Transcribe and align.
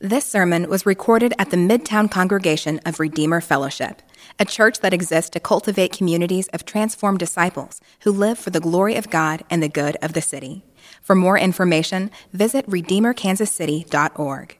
This 0.00 0.26
sermon 0.26 0.68
was 0.68 0.84
recorded 0.84 1.32
at 1.38 1.48
the 1.48 1.56
Midtown 1.56 2.10
congregation 2.10 2.82
of 2.84 3.00
Redeemer 3.00 3.40
Fellowship, 3.40 4.02
a 4.38 4.44
church 4.44 4.80
that 4.80 4.92
exists 4.92 5.30
to 5.30 5.40
cultivate 5.40 5.96
communities 5.96 6.48
of 6.48 6.66
transformed 6.66 7.18
disciples 7.18 7.80
who 8.00 8.12
live 8.12 8.38
for 8.38 8.50
the 8.50 8.60
glory 8.60 8.96
of 8.96 9.08
God 9.08 9.42
and 9.48 9.62
the 9.62 9.70
good 9.70 9.96
of 10.02 10.12
the 10.12 10.20
city. 10.20 10.62
For 11.00 11.14
more 11.14 11.38
information, 11.38 12.10
visit 12.34 12.68
redeemerkansascity.org. 12.68 14.58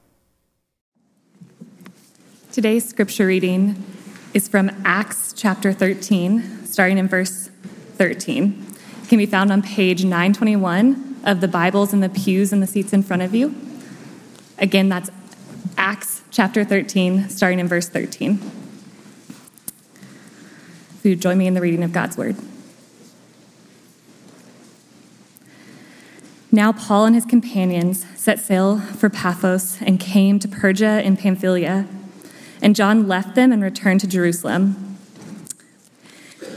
Today's 2.50 2.88
scripture 2.88 3.26
reading 3.26 3.84
is 4.32 4.48
from 4.48 4.70
Acts 4.86 5.34
chapter 5.36 5.74
13, 5.74 6.64
starting 6.64 6.96
in 6.96 7.08
verse 7.08 7.50
13. 7.96 8.66
It 9.02 9.08
can 9.10 9.18
be 9.18 9.26
found 9.26 9.52
on 9.52 9.60
page 9.60 10.02
921 10.02 11.20
of 11.24 11.42
the 11.42 11.48
Bibles 11.48 11.92
in 11.92 12.00
the 12.00 12.08
pews 12.08 12.54
and 12.54 12.62
the 12.62 12.66
seats 12.66 12.94
in 12.94 13.02
front 13.02 13.20
of 13.20 13.34
you. 13.34 13.54
Again, 14.58 14.88
that's 14.88 15.10
Acts 15.76 16.22
chapter 16.30 16.64
13, 16.64 17.28
starting 17.28 17.58
in 17.58 17.68
verse 17.68 17.88
13. 17.88 18.38
So 21.02 21.08
you 21.08 21.16
join 21.16 21.38
me 21.38 21.46
in 21.46 21.54
the 21.54 21.60
reading 21.60 21.82
of 21.82 21.92
God's 21.92 22.16
word. 22.16 22.36
Now, 26.52 26.72
Paul 26.72 27.04
and 27.04 27.14
his 27.14 27.24
companions 27.24 28.06
set 28.16 28.40
sail 28.40 28.80
for 28.80 29.10
Paphos 29.10 29.80
and 29.82 30.00
came 30.00 30.38
to 30.38 30.48
Perga 30.48 31.02
in 31.02 31.16
Pamphylia. 31.16 31.86
And 32.62 32.74
John 32.74 33.06
left 33.06 33.34
them 33.34 33.52
and 33.52 33.62
returned 33.62 34.00
to 34.00 34.06
Jerusalem. 34.06 34.96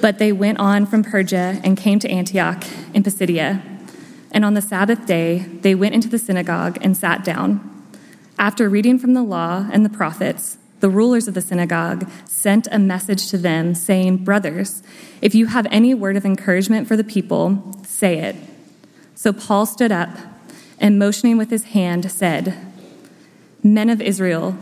But 0.02 0.18
they 0.18 0.32
went 0.32 0.60
on 0.60 0.86
from 0.86 1.04
Perga 1.04 1.60
and 1.64 1.78
came 1.78 2.00
to 2.00 2.10
Antioch 2.10 2.64
in 2.94 3.04
Pisidia. 3.04 3.62
And 4.32 4.46
on 4.46 4.54
the 4.54 4.62
Sabbath 4.62 5.06
day, 5.06 5.40
they 5.40 5.76
went 5.76 5.96
into 5.96 6.08
the 6.08 6.20
synagogue 6.20 6.78
and 6.82 6.96
sat 6.96 7.26
down. 7.26 7.79
After 8.40 8.70
reading 8.70 8.98
from 8.98 9.16
the 9.16 9.22
law 9.22 9.68
and 9.70 9.84
the 9.84 9.90
prophets, 9.90 10.58
the 10.80 10.90
rulers 10.90 11.28
of 11.28 11.34
the 11.34 11.42
synagogue 11.42 12.10
sent 12.24 12.70
a 12.72 12.80
message 12.80 13.30
to 13.32 13.38
them 13.38 13.76
saying, 13.76 14.24
Brothers, 14.24 14.82
if 15.22 15.36
you 15.36 15.48
have 15.48 15.68
any 15.70 15.94
word 15.94 16.16
of 16.16 16.26
encouragement 16.26 16.88
for 16.88 16.96
the 16.96 17.04
people, 17.04 17.76
say 17.86 18.20
it. 18.20 18.38
So 19.14 19.34
Paul 19.34 19.66
stood 19.66 19.92
up 19.92 20.12
and, 20.80 20.98
motioning 20.98 21.38
with 21.38 21.50
his 21.50 21.66
hand, 21.66 22.10
said, 22.10 22.56
Men 23.62 23.90
of 23.90 24.00
Israel, 24.00 24.58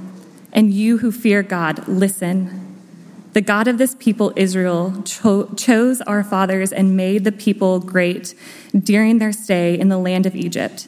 and 0.52 0.73
you 0.73 0.97
who 0.97 1.12
fear 1.12 1.44
God, 1.44 1.88
listen. 1.88 2.75
The 3.34 3.41
God 3.41 3.67
of 3.67 3.78
this 3.78 3.94
people, 3.94 4.34
Israel, 4.36 5.03
cho- 5.03 5.53
chose 5.53 6.02
our 6.02 6.23
fathers 6.23 6.73
and 6.73 6.97
made 6.97 7.25
the 7.25 7.31
people 7.31 7.80
great 7.80 8.34
during 8.75 9.19
their 9.19 9.31
stay 9.31 9.78
in 9.80 9.89
the 9.89 10.00
land 10.00 10.25
of 10.25 10.36
Egypt. 10.36 10.88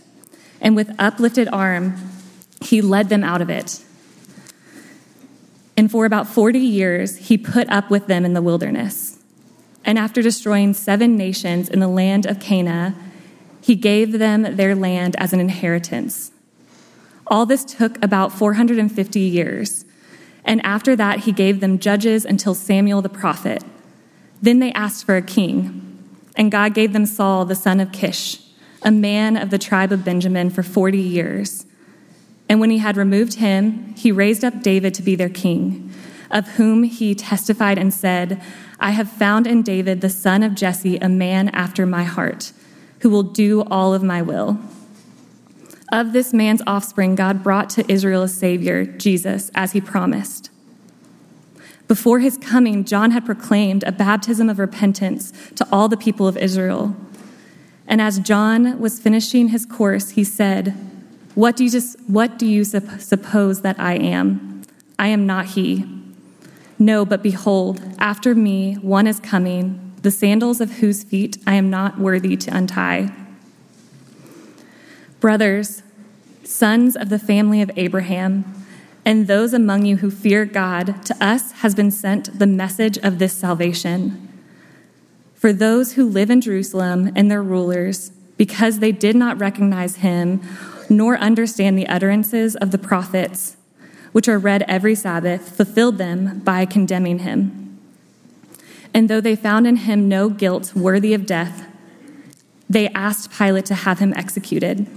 And 0.59 0.75
with 0.75 0.95
uplifted 0.97 1.47
arm, 1.49 1.95
he 2.61 2.81
led 2.81 3.09
them 3.09 3.23
out 3.23 3.41
of 3.41 3.49
it. 3.49 3.83
And 5.77 5.89
for 5.89 6.05
about 6.05 6.27
40 6.27 6.59
years, 6.59 7.17
he 7.17 7.37
put 7.37 7.69
up 7.69 7.89
with 7.89 8.07
them 8.07 8.25
in 8.25 8.33
the 8.33 8.41
wilderness. 8.41 9.17
And 9.85 9.97
after 9.97 10.21
destroying 10.21 10.73
seven 10.73 11.15
nations 11.15 11.69
in 11.69 11.79
the 11.79 11.87
land 11.87 12.25
of 12.25 12.39
Canaan, 12.39 12.95
he 13.61 13.75
gave 13.75 14.13
them 14.13 14.57
their 14.57 14.75
land 14.75 15.15
as 15.17 15.31
an 15.31 15.39
inheritance. 15.39 16.31
All 17.27 17.45
this 17.45 17.63
took 17.63 18.03
about 18.03 18.33
450 18.33 19.19
years. 19.19 19.85
And 20.43 20.65
after 20.65 20.95
that, 20.95 21.19
he 21.21 21.31
gave 21.31 21.59
them 21.59 21.79
judges 21.79 22.25
until 22.25 22.55
Samuel 22.55 23.01
the 23.01 23.09
prophet. 23.09 23.63
Then 24.41 24.59
they 24.59 24.71
asked 24.73 25.05
for 25.05 25.15
a 25.15 25.21
king. 25.21 25.85
And 26.35 26.51
God 26.51 26.73
gave 26.73 26.93
them 26.93 27.05
Saul, 27.05 27.45
the 27.45 27.55
son 27.55 27.79
of 27.79 27.91
Kish, 27.91 28.39
a 28.81 28.91
man 28.91 29.37
of 29.37 29.49
the 29.49 29.57
tribe 29.57 29.91
of 29.91 30.05
Benjamin, 30.05 30.49
for 30.49 30.63
40 30.63 30.97
years. 30.97 31.65
And 32.49 32.59
when 32.59 32.71
he 32.71 32.79
had 32.79 32.97
removed 32.97 33.35
him, 33.35 33.93
he 33.95 34.11
raised 34.11 34.43
up 34.43 34.63
David 34.63 34.95
to 34.95 35.03
be 35.03 35.15
their 35.15 35.29
king, 35.29 35.93
of 36.31 36.47
whom 36.49 36.81
he 36.83 37.13
testified 37.13 37.77
and 37.77 37.93
said, 37.93 38.41
I 38.79 38.91
have 38.91 39.09
found 39.09 39.45
in 39.45 39.61
David, 39.61 40.01
the 40.01 40.09
son 40.09 40.41
of 40.41 40.55
Jesse, 40.55 40.97
a 40.97 41.07
man 41.07 41.49
after 41.49 41.85
my 41.85 42.03
heart, 42.03 42.51
who 43.01 43.09
will 43.11 43.23
do 43.23 43.61
all 43.63 43.93
of 43.93 44.01
my 44.01 44.21
will. 44.23 44.57
Of 45.91 46.11
this 46.11 46.33
man's 46.33 46.61
offspring, 46.65 47.15
God 47.15 47.43
brought 47.43 47.69
to 47.71 47.91
Israel 47.91 48.23
a 48.23 48.27
Savior, 48.27 48.85
Jesus, 48.85 49.51
as 49.53 49.73
he 49.73 49.81
promised. 49.81 50.49
Before 51.87 52.19
his 52.19 52.37
coming, 52.37 52.83
John 52.83 53.11
had 53.11 53.25
proclaimed 53.25 53.83
a 53.83 53.91
baptism 53.91 54.49
of 54.49 54.59
repentance 54.59 55.33
to 55.55 55.67
all 55.71 55.87
the 55.87 55.97
people 55.97 56.27
of 56.27 56.37
Israel. 56.37 56.95
And 57.87 57.99
as 57.99 58.19
John 58.19 58.79
was 58.79 58.99
finishing 58.99 59.49
his 59.49 59.65
course, 59.65 60.11
he 60.11 60.23
said, 60.23 60.88
what 61.35 61.55
do 61.55 61.63
you, 61.63 61.69
just, 61.69 61.99
what 62.07 62.37
do 62.37 62.45
you 62.45 62.63
suppose 62.63 63.61
that 63.61 63.79
I 63.79 63.95
am? 63.95 64.63
I 64.97 65.07
am 65.07 65.25
not 65.25 65.45
he. 65.47 65.85
No, 66.77 67.05
but 67.05 67.21
behold, 67.21 67.81
after 67.99 68.33
me 68.33 68.75
one 68.75 69.07
is 69.07 69.19
coming, 69.19 69.93
the 70.01 70.11
sandals 70.11 70.61
of 70.61 70.73
whose 70.79 71.03
feet 71.03 71.37
I 71.45 71.55
am 71.55 71.69
not 71.69 71.99
worthy 71.99 72.37
to 72.37 72.55
untie. 72.55 73.13
Brothers, 75.19 75.83
sons 76.43 76.95
of 76.95 77.09
the 77.09 77.19
family 77.19 77.61
of 77.61 77.71
Abraham, 77.75 78.45
and 79.05 79.27
those 79.27 79.53
among 79.53 79.85
you 79.85 79.97
who 79.97 80.09
fear 80.09 80.45
God, 80.45 81.03
to 81.05 81.23
us 81.23 81.51
has 81.53 81.75
been 81.75 81.91
sent 81.91 82.39
the 82.39 82.47
message 82.47 82.97
of 82.99 83.19
this 83.19 83.33
salvation. 83.33 84.27
For 85.35 85.51
those 85.51 85.93
who 85.93 86.07
live 86.07 86.29
in 86.29 86.41
Jerusalem 86.41 87.11
and 87.15 87.29
their 87.29 87.43
rulers, 87.43 88.11
because 88.37 88.79
they 88.79 88.91
did 88.91 89.15
not 89.15 89.39
recognize 89.39 89.97
him 89.97 90.41
nor 90.89 91.17
understand 91.17 91.77
the 91.77 91.87
utterances 91.87 92.55
of 92.55 92.71
the 92.71 92.77
prophets, 92.77 93.57
which 94.11 94.27
are 94.27 94.39
read 94.39 94.63
every 94.67 94.95
Sabbath, 94.95 95.55
fulfilled 95.55 95.97
them 95.97 96.39
by 96.39 96.65
condemning 96.65 97.19
him. 97.19 97.79
And 98.93 99.09
though 99.09 99.21
they 99.21 99.35
found 99.35 99.67
in 99.67 99.77
him 99.77 100.09
no 100.09 100.29
guilt 100.29 100.75
worthy 100.75 101.13
of 101.13 101.25
death, 101.25 101.67
they 102.69 102.87
asked 102.89 103.31
Pilate 103.31 103.65
to 103.65 103.75
have 103.75 103.99
him 103.99 104.13
executed. 104.13 104.87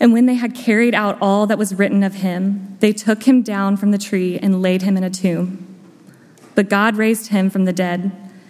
And 0.00 0.12
when 0.12 0.26
they 0.26 0.34
had 0.34 0.54
carried 0.54 0.94
out 0.94 1.18
all 1.20 1.46
that 1.46 1.58
was 1.58 1.74
written 1.74 2.04
of 2.04 2.14
him, 2.14 2.76
they 2.80 2.92
took 2.92 3.24
him 3.24 3.42
down 3.42 3.76
from 3.76 3.90
the 3.90 3.98
tree 3.98 4.38
and 4.38 4.62
laid 4.62 4.82
him 4.82 4.96
in 4.96 5.02
a 5.02 5.10
tomb. 5.10 5.64
But 6.54 6.68
God 6.68 6.96
raised 6.96 7.28
him 7.28 7.50
from 7.50 7.64
the 7.64 7.72
dead 7.72 8.27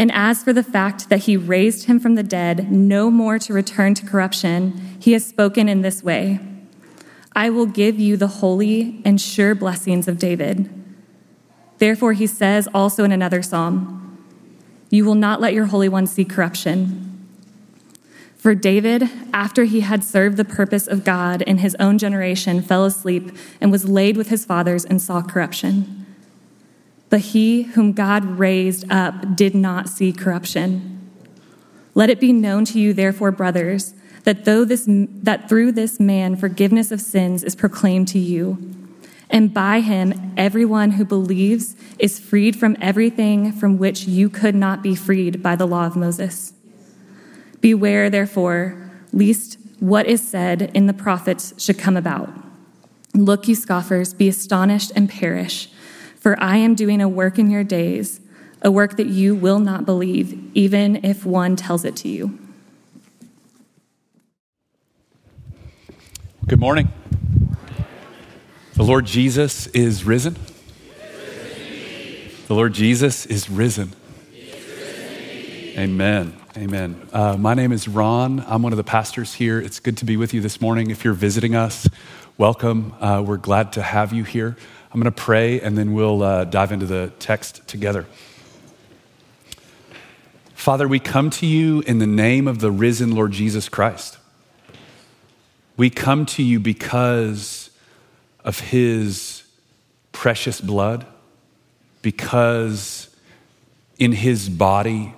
And 0.00 0.10
as 0.12 0.42
for 0.42 0.54
the 0.54 0.62
fact 0.62 1.10
that 1.10 1.24
he 1.24 1.36
raised 1.36 1.84
him 1.84 2.00
from 2.00 2.14
the 2.14 2.22
dead, 2.22 2.72
no 2.72 3.10
more 3.10 3.38
to 3.38 3.52
return 3.52 3.92
to 3.96 4.06
corruption, 4.06 4.96
he 4.98 5.12
has 5.12 5.26
spoken 5.26 5.68
in 5.68 5.82
this 5.82 6.02
way 6.02 6.40
I 7.36 7.50
will 7.50 7.66
give 7.66 8.00
you 8.00 8.16
the 8.16 8.26
holy 8.26 9.02
and 9.04 9.20
sure 9.20 9.54
blessings 9.54 10.08
of 10.08 10.16
David. 10.16 10.70
Therefore, 11.76 12.14
he 12.14 12.26
says 12.26 12.66
also 12.72 13.04
in 13.04 13.12
another 13.12 13.42
psalm, 13.42 14.26
You 14.88 15.04
will 15.04 15.14
not 15.14 15.38
let 15.38 15.52
your 15.52 15.66
Holy 15.66 15.88
One 15.90 16.06
see 16.06 16.24
corruption. 16.24 17.28
For 18.36 18.54
David, 18.54 19.06
after 19.34 19.64
he 19.64 19.80
had 19.80 20.02
served 20.02 20.38
the 20.38 20.46
purpose 20.46 20.86
of 20.86 21.04
God 21.04 21.42
in 21.42 21.58
his 21.58 21.76
own 21.78 21.98
generation, 21.98 22.62
fell 22.62 22.86
asleep 22.86 23.36
and 23.60 23.70
was 23.70 23.86
laid 23.86 24.16
with 24.16 24.30
his 24.30 24.46
fathers 24.46 24.86
and 24.86 25.02
saw 25.02 25.20
corruption. 25.20 25.99
But 27.10 27.20
he 27.20 27.62
whom 27.62 27.92
God 27.92 28.24
raised 28.24 28.90
up 28.90 29.36
did 29.36 29.54
not 29.54 29.88
see 29.88 30.12
corruption. 30.12 30.96
Let 31.94 32.08
it 32.08 32.20
be 32.20 32.32
known 32.32 32.64
to 32.66 32.80
you, 32.80 32.92
therefore, 32.92 33.32
brothers, 33.32 33.94
that, 34.24 34.44
though 34.44 34.64
this, 34.64 34.86
that 34.88 35.48
through 35.48 35.72
this 35.72 35.98
man 35.98 36.36
forgiveness 36.36 36.90
of 36.92 37.00
sins 37.00 37.42
is 37.42 37.56
proclaimed 37.56 38.08
to 38.08 38.18
you, 38.18 38.58
and 39.28 39.52
by 39.52 39.80
him 39.80 40.32
everyone 40.36 40.92
who 40.92 41.04
believes 41.04 41.76
is 41.98 42.18
freed 42.18 42.56
from 42.56 42.76
everything 42.80 43.52
from 43.52 43.78
which 43.78 44.06
you 44.06 44.28
could 44.28 44.54
not 44.54 44.82
be 44.82 44.94
freed 44.94 45.42
by 45.42 45.56
the 45.56 45.66
law 45.66 45.86
of 45.86 45.96
Moses. 45.96 46.52
Beware, 47.60 48.10
therefore, 48.10 48.90
lest 49.12 49.58
what 49.80 50.06
is 50.06 50.26
said 50.26 50.70
in 50.74 50.86
the 50.86 50.92
prophets 50.92 51.54
should 51.62 51.78
come 51.78 51.96
about. 51.96 52.30
Look, 53.14 53.48
you 53.48 53.54
scoffers, 53.54 54.14
be 54.14 54.28
astonished 54.28 54.92
and 54.94 55.08
perish. 55.08 55.68
For 56.20 56.38
I 56.38 56.58
am 56.58 56.74
doing 56.74 57.00
a 57.00 57.08
work 57.08 57.38
in 57.38 57.50
your 57.50 57.64
days, 57.64 58.20
a 58.60 58.70
work 58.70 58.98
that 58.98 59.06
you 59.06 59.34
will 59.34 59.58
not 59.58 59.86
believe, 59.86 60.38
even 60.54 61.02
if 61.02 61.24
one 61.24 61.56
tells 61.56 61.84
it 61.86 61.96
to 61.96 62.08
you. 62.08 62.38
Good 66.46 66.60
morning. 66.60 66.92
The 68.74 68.82
Lord 68.82 69.06
Jesus 69.06 69.66
is 69.68 70.04
risen. 70.04 70.36
The 72.48 72.54
Lord 72.54 72.74
Jesus 72.74 73.24
is 73.24 73.48
risen. 73.48 73.94
Amen. 75.78 76.36
Amen. 76.56 77.08
Uh, 77.12 77.36
my 77.38 77.54
name 77.54 77.72
is 77.72 77.88
Ron. 77.88 78.44
I'm 78.46 78.62
one 78.62 78.74
of 78.74 78.76
the 78.76 78.84
pastors 78.84 79.32
here. 79.32 79.58
It's 79.58 79.80
good 79.80 79.96
to 79.98 80.04
be 80.04 80.18
with 80.18 80.34
you 80.34 80.42
this 80.42 80.60
morning. 80.60 80.90
If 80.90 81.02
you're 81.02 81.14
visiting 81.14 81.54
us, 81.54 81.88
welcome. 82.36 82.92
Uh, 83.00 83.22
we're 83.24 83.38
glad 83.38 83.72
to 83.74 83.82
have 83.82 84.12
you 84.12 84.24
here. 84.24 84.56
I'm 84.92 85.00
going 85.00 85.12
to 85.12 85.22
pray 85.22 85.60
and 85.60 85.78
then 85.78 85.92
we'll 85.92 86.22
uh, 86.22 86.44
dive 86.44 86.72
into 86.72 86.86
the 86.86 87.12
text 87.20 87.66
together. 87.68 88.06
Father, 90.52 90.88
we 90.88 90.98
come 90.98 91.30
to 91.30 91.46
you 91.46 91.80
in 91.82 91.98
the 91.98 92.08
name 92.08 92.48
of 92.48 92.58
the 92.58 92.72
risen 92.72 93.14
Lord 93.14 93.30
Jesus 93.30 93.68
Christ. 93.68 94.18
We 95.76 95.90
come 95.90 96.26
to 96.26 96.42
you 96.42 96.58
because 96.58 97.70
of 98.44 98.58
his 98.58 99.44
precious 100.10 100.60
blood 100.60 101.06
because 102.02 103.14
in 103.96 104.10
his 104.10 104.48
body, 104.48 105.14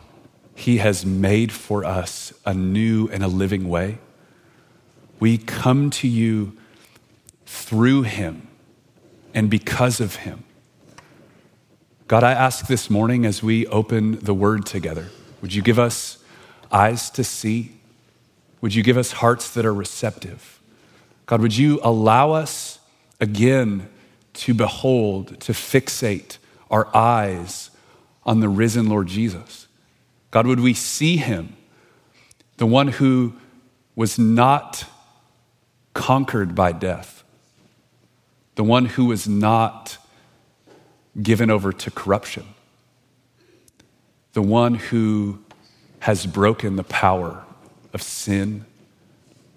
he 0.54 0.78
has 0.78 1.06
made 1.06 1.50
for 1.50 1.82
us 1.82 2.34
a 2.44 2.52
new 2.52 3.08
and 3.08 3.24
a 3.24 3.28
living 3.28 3.70
way. 3.70 3.98
We 5.18 5.38
come 5.38 5.88
to 5.90 6.06
you 6.06 6.58
through 7.46 8.02
him 8.02 8.48
and 9.34 9.50
because 9.50 10.00
of 10.00 10.16
him. 10.16 10.44
God, 12.08 12.24
I 12.24 12.32
ask 12.32 12.66
this 12.66 12.90
morning 12.90 13.24
as 13.24 13.42
we 13.42 13.66
open 13.68 14.18
the 14.20 14.34
word 14.34 14.66
together, 14.66 15.08
would 15.40 15.54
you 15.54 15.62
give 15.62 15.78
us 15.78 16.22
eyes 16.70 17.10
to 17.10 17.24
see? 17.24 17.72
Would 18.60 18.74
you 18.74 18.82
give 18.82 18.98
us 18.98 19.12
hearts 19.12 19.52
that 19.54 19.64
are 19.64 19.74
receptive? 19.74 20.60
God, 21.26 21.40
would 21.40 21.56
you 21.56 21.80
allow 21.82 22.32
us 22.32 22.78
again 23.20 23.88
to 24.34 24.54
behold, 24.54 25.40
to 25.40 25.52
fixate 25.52 26.38
our 26.70 26.94
eyes 26.96 27.70
on 28.24 28.40
the 28.40 28.48
risen 28.48 28.88
Lord 28.88 29.06
Jesus. 29.06 29.68
God, 30.30 30.46
would 30.46 30.60
we 30.60 30.74
see 30.74 31.18
him, 31.18 31.56
the 32.56 32.66
one 32.66 32.88
who 32.88 33.34
was 33.94 34.18
not 34.18 34.84
conquered 35.92 36.54
by 36.54 36.72
death, 36.72 37.21
the 38.54 38.64
one 38.64 38.86
who 38.86 39.06
was 39.06 39.28
not 39.28 39.98
given 41.20 41.50
over 41.50 41.72
to 41.72 41.90
corruption, 41.90 42.46
the 44.32 44.42
one 44.42 44.74
who 44.74 45.38
has 46.00 46.26
broken 46.26 46.76
the 46.76 46.84
power 46.84 47.44
of 47.92 48.02
sin, 48.02 48.64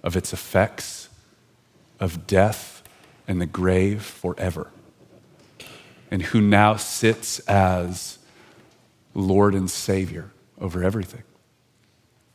of 0.04 0.16
its 0.16 0.34
effects, 0.34 1.10
of 2.00 2.28
death 2.28 2.84
and 3.28 3.42
the 3.42 3.46
grave 3.46 4.04
forever 4.04 4.70
and 6.12 6.22
who 6.22 6.42
now 6.42 6.76
sits 6.76 7.40
as 7.40 8.20
Lord 9.14 9.56
and 9.56 9.70
Savior 9.70 10.32
over 10.60 10.84
everything. 10.84 11.24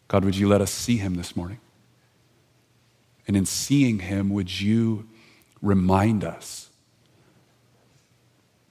God, 0.08 0.24
would 0.24 0.36
you 0.36 0.48
let 0.48 0.60
us 0.60 0.70
see 0.70 0.96
him 0.96 1.14
this 1.14 1.36
morning? 1.36 1.60
And 3.26 3.36
in 3.36 3.46
seeing 3.46 4.00
him, 4.00 4.30
would 4.30 4.60
you 4.60 5.08
remind 5.62 6.24
us 6.24 6.70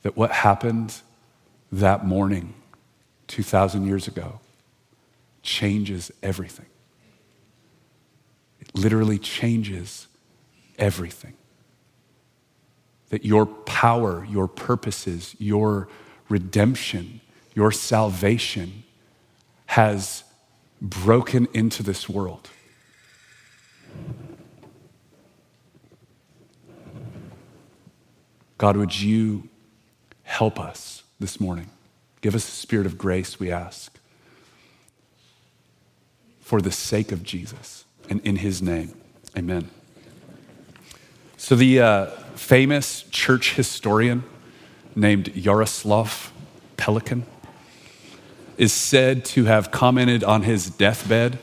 that 0.01 0.15
what 0.15 0.31
happened 0.31 1.01
that 1.71 2.05
morning 2.05 2.53
2,000 3.27 3.85
years 3.85 4.07
ago 4.07 4.39
changes 5.43 6.11
everything? 6.23 6.65
It 8.59 8.75
literally 8.75 9.17
changes 9.17 10.07
everything 10.77 11.33
that 13.09 13.25
your 13.25 13.45
power, 13.45 14.25
your 14.25 14.47
purposes, 14.47 15.35
your 15.39 15.87
redemption, 16.29 17.21
your 17.55 17.71
salvation 17.71 18.83
has 19.65 20.23
broken 20.81 21.47
into 21.53 21.83
this 21.83 22.07
world. 22.07 22.49
God, 28.59 28.77
would 28.77 29.01
you 29.01 29.49
help 30.21 30.59
us 30.59 31.01
this 31.19 31.39
morning? 31.39 31.71
Give 32.21 32.35
us 32.35 32.47
a 32.47 32.51
spirit 32.51 32.85
of 32.85 32.99
grace, 32.99 33.39
we 33.39 33.51
ask, 33.51 33.97
for 36.39 36.61
the 36.61 36.71
sake 36.71 37.11
of 37.11 37.23
Jesus 37.23 37.85
and 38.07 38.21
in 38.21 38.35
his 38.35 38.61
name. 38.61 38.93
Amen. 39.35 39.71
So, 41.37 41.55
the. 41.55 41.81
Uh, 41.81 42.05
famous 42.39 43.03
church 43.11 43.55
historian 43.55 44.23
named 44.95 45.27
Yaroslav 45.35 46.31
Pelikan 46.77 47.23
is 48.57 48.71
said 48.71 49.25
to 49.25 49.43
have 49.43 49.69
commented 49.71 50.23
on 50.23 50.43
his 50.43 50.69
deathbed 50.69 51.37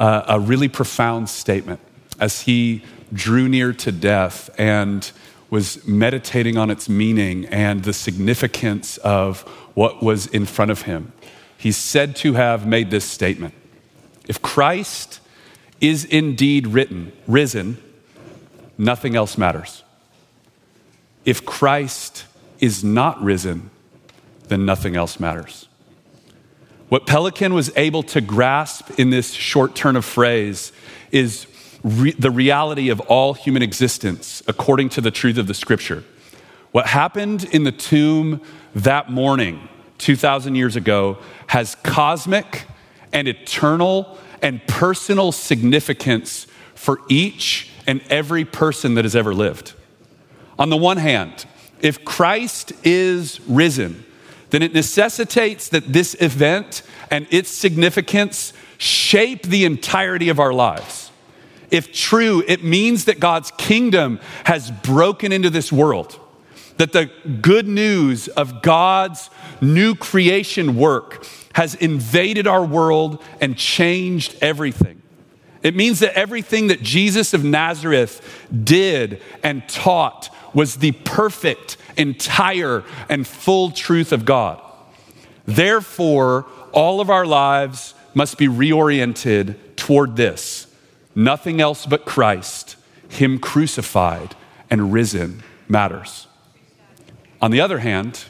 uh, 0.00 0.24
a 0.26 0.40
really 0.40 0.68
profound 0.68 1.28
statement 1.28 1.78
as 2.18 2.42
he 2.42 2.82
drew 3.12 3.48
near 3.48 3.72
to 3.72 3.92
death 3.92 4.50
and 4.58 5.12
was 5.50 5.86
meditating 5.86 6.56
on 6.56 6.70
its 6.70 6.88
meaning 6.88 7.44
and 7.46 7.82
the 7.82 7.92
significance 7.92 8.96
of 8.98 9.42
what 9.74 10.02
was 10.02 10.26
in 10.28 10.46
front 10.46 10.70
of 10.70 10.82
him. 10.82 11.12
He's 11.58 11.76
said 11.76 12.16
to 12.16 12.34
have 12.34 12.66
made 12.66 12.90
this 12.90 13.04
statement 13.04 13.54
If 14.28 14.40
Christ 14.40 15.20
is 15.80 16.04
indeed 16.04 16.66
written, 16.68 17.12
risen, 17.26 17.78
nothing 18.78 19.16
else 19.16 19.36
matters. 19.36 19.82
If 21.24 21.44
Christ 21.44 22.24
is 22.60 22.84
not 22.84 23.22
risen, 23.22 23.70
then 24.48 24.64
nothing 24.64 24.96
else 24.96 25.20
matters. 25.20 25.68
What 26.88 27.06
Pelikan 27.06 27.52
was 27.52 27.70
able 27.76 28.02
to 28.04 28.20
grasp 28.20 28.98
in 28.98 29.10
this 29.10 29.32
short 29.32 29.74
turn 29.74 29.96
of 29.96 30.04
phrase 30.04 30.72
is 31.12 31.46
re- 31.82 32.12
the 32.12 32.30
reality 32.30 32.88
of 32.88 33.00
all 33.00 33.34
human 33.34 33.62
existence 33.62 34.42
according 34.46 34.88
to 34.90 35.00
the 35.00 35.10
truth 35.10 35.38
of 35.38 35.46
the 35.46 35.54
scripture. 35.54 36.04
What 36.72 36.86
happened 36.86 37.44
in 37.44 37.64
the 37.64 37.72
tomb 37.72 38.40
that 38.74 39.10
morning, 39.10 39.68
2,000 39.98 40.54
years 40.54 40.76
ago, 40.76 41.18
has 41.48 41.74
cosmic 41.82 42.66
and 43.12 43.26
eternal 43.26 44.18
and 44.40 44.64
personal 44.66 45.32
significance 45.32 46.46
for 46.74 47.00
each 47.08 47.70
and 47.86 48.00
every 48.08 48.44
person 48.44 48.94
that 48.94 49.04
has 49.04 49.16
ever 49.16 49.34
lived. 49.34 49.74
On 50.58 50.70
the 50.70 50.76
one 50.76 50.98
hand, 50.98 51.44
if 51.80 52.04
Christ 52.04 52.72
is 52.84 53.40
risen, 53.48 54.04
then 54.50 54.62
it 54.62 54.74
necessitates 54.74 55.68
that 55.70 55.92
this 55.92 56.14
event 56.20 56.82
and 57.10 57.26
its 57.30 57.50
significance 57.50 58.52
shape 58.78 59.42
the 59.42 59.64
entirety 59.64 60.28
of 60.28 60.38
our 60.38 60.52
lives. 60.52 61.09
If 61.70 61.92
true, 61.92 62.42
it 62.46 62.64
means 62.64 63.04
that 63.04 63.20
God's 63.20 63.50
kingdom 63.52 64.20
has 64.44 64.70
broken 64.70 65.32
into 65.32 65.50
this 65.50 65.70
world, 65.70 66.18
that 66.78 66.92
the 66.92 67.10
good 67.40 67.68
news 67.68 68.28
of 68.28 68.62
God's 68.62 69.30
new 69.60 69.94
creation 69.94 70.76
work 70.76 71.26
has 71.54 71.74
invaded 71.74 72.46
our 72.46 72.64
world 72.64 73.22
and 73.40 73.56
changed 73.56 74.36
everything. 74.40 75.00
It 75.62 75.76
means 75.76 75.98
that 76.00 76.14
everything 76.14 76.68
that 76.68 76.82
Jesus 76.82 77.34
of 77.34 77.44
Nazareth 77.44 78.48
did 78.64 79.20
and 79.42 79.68
taught 79.68 80.34
was 80.54 80.76
the 80.76 80.92
perfect, 80.92 81.76
entire, 81.96 82.82
and 83.08 83.26
full 83.26 83.70
truth 83.70 84.12
of 84.12 84.24
God. 84.24 84.60
Therefore, 85.44 86.46
all 86.72 87.00
of 87.00 87.10
our 87.10 87.26
lives 87.26 87.94
must 88.14 88.38
be 88.38 88.48
reoriented 88.48 89.56
toward 89.76 90.16
this 90.16 90.66
nothing 91.24 91.60
else 91.60 91.86
but 91.86 92.04
Christ, 92.04 92.76
Him 93.08 93.38
crucified 93.38 94.34
and 94.70 94.92
risen, 94.92 95.42
matters. 95.68 96.26
On 97.40 97.50
the 97.50 97.60
other 97.60 97.78
hand, 97.78 98.24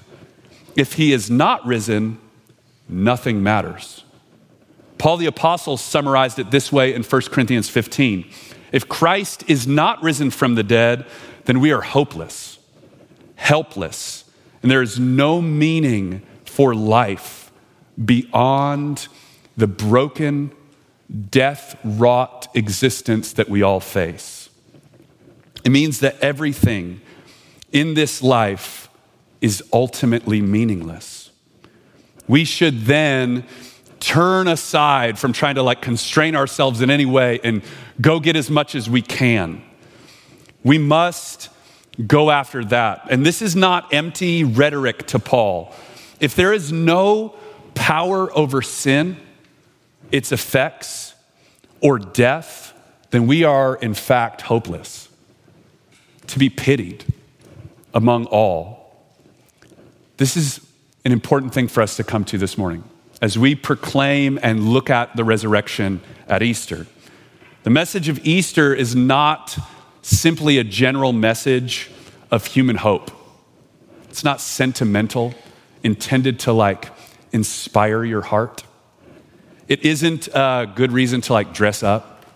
if 0.76 0.94
He 0.94 1.12
is 1.12 1.30
not 1.30 1.64
risen, 1.66 2.18
nothing 2.88 3.42
matters. 3.42 4.04
Paul 4.98 5.16
the 5.16 5.26
Apostle 5.26 5.76
summarized 5.76 6.38
it 6.38 6.50
this 6.50 6.70
way 6.70 6.92
in 6.92 7.02
1 7.02 7.22
Corinthians 7.30 7.70
15. 7.70 8.30
If 8.70 8.88
Christ 8.88 9.44
is 9.48 9.66
not 9.66 10.02
risen 10.02 10.30
from 10.30 10.54
the 10.54 10.62
dead, 10.62 11.06
then 11.46 11.60
we 11.60 11.72
are 11.72 11.80
hopeless, 11.80 12.58
helpless, 13.36 14.24
and 14.62 14.70
there 14.70 14.82
is 14.82 14.98
no 14.98 15.40
meaning 15.40 16.22
for 16.44 16.74
life 16.74 17.50
beyond 18.02 19.08
the 19.56 19.66
broken, 19.66 20.52
death 21.30 21.78
wrought 21.84 22.48
existence 22.54 23.32
that 23.32 23.48
we 23.48 23.62
all 23.62 23.80
face. 23.80 24.48
It 25.64 25.70
means 25.70 26.00
that 26.00 26.18
everything 26.20 27.00
in 27.72 27.94
this 27.94 28.22
life 28.22 28.88
is 29.40 29.62
ultimately 29.72 30.40
meaningless. 30.40 31.30
We 32.28 32.44
should 32.44 32.82
then 32.82 33.44
turn 33.98 34.48
aside 34.48 35.18
from 35.18 35.32
trying 35.32 35.56
to 35.56 35.62
like 35.62 35.82
constrain 35.82 36.34
ourselves 36.34 36.80
in 36.80 36.90
any 36.90 37.04
way 37.04 37.40
and 37.44 37.62
go 38.00 38.20
get 38.20 38.36
as 38.36 38.50
much 38.50 38.74
as 38.74 38.88
we 38.88 39.02
can. 39.02 39.62
We 40.62 40.78
must 40.78 41.50
go 42.06 42.30
after 42.30 42.64
that. 42.66 43.06
And 43.10 43.26
this 43.26 43.42
is 43.42 43.56
not 43.56 43.92
empty 43.92 44.44
rhetoric 44.44 45.06
to 45.08 45.18
Paul. 45.18 45.74
If 46.18 46.34
there 46.34 46.52
is 46.52 46.72
no 46.72 47.34
power 47.74 48.36
over 48.36 48.62
sin, 48.62 49.16
its 50.12 50.32
effects, 50.32 51.14
or 51.80 51.98
death, 51.98 52.72
then 53.10 53.26
we 53.26 53.44
are 53.44 53.76
in 53.76 53.94
fact 53.94 54.42
hopeless, 54.42 55.08
to 56.26 56.38
be 56.38 56.48
pitied 56.48 57.04
among 57.94 58.26
all. 58.26 58.94
This 60.16 60.36
is 60.36 60.60
an 61.04 61.12
important 61.12 61.54
thing 61.54 61.68
for 61.68 61.82
us 61.82 61.96
to 61.96 62.04
come 62.04 62.24
to 62.26 62.38
this 62.38 62.58
morning 62.58 62.84
as 63.22 63.38
we 63.38 63.54
proclaim 63.54 64.38
and 64.42 64.68
look 64.68 64.90
at 64.90 65.16
the 65.16 65.24
resurrection 65.24 66.00
at 66.28 66.42
Easter. 66.42 66.86
The 67.62 67.70
message 67.70 68.08
of 68.08 68.24
Easter 68.24 68.74
is 68.74 68.94
not 68.94 69.58
simply 70.02 70.58
a 70.58 70.64
general 70.64 71.12
message 71.12 71.90
of 72.30 72.46
human 72.46 72.76
hope. 72.76 73.10
It's 74.08 74.24
not 74.24 74.40
sentimental, 74.40 75.34
intended 75.82 76.38
to 76.40 76.52
like 76.52 76.90
inspire 77.32 78.04
your 78.04 78.22
heart. 78.22 78.64
It 79.70 79.84
isn't 79.84 80.26
a 80.34 80.68
good 80.74 80.90
reason 80.90 81.20
to 81.20 81.32
like 81.32 81.54
dress 81.54 81.84
up 81.84 82.26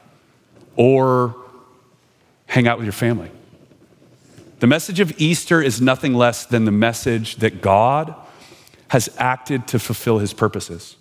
or 0.77 1.35
hang 2.47 2.69
out 2.69 2.79
with 2.79 2.87
your 2.87 2.93
family. 2.93 3.29
The 4.61 4.69
message 4.69 5.01
of 5.01 5.21
Easter 5.21 5.61
is 5.61 5.81
nothing 5.81 6.15
less 6.15 6.47
than 6.47 6.65
the 6.65 6.71
message 6.71 7.37
that 7.37 7.61
God 7.61 8.15
has 8.87 9.11
acted 9.19 9.67
to 9.67 9.81
fulfill 9.81 10.21
his 10.21 10.33
purposes, 10.33 10.95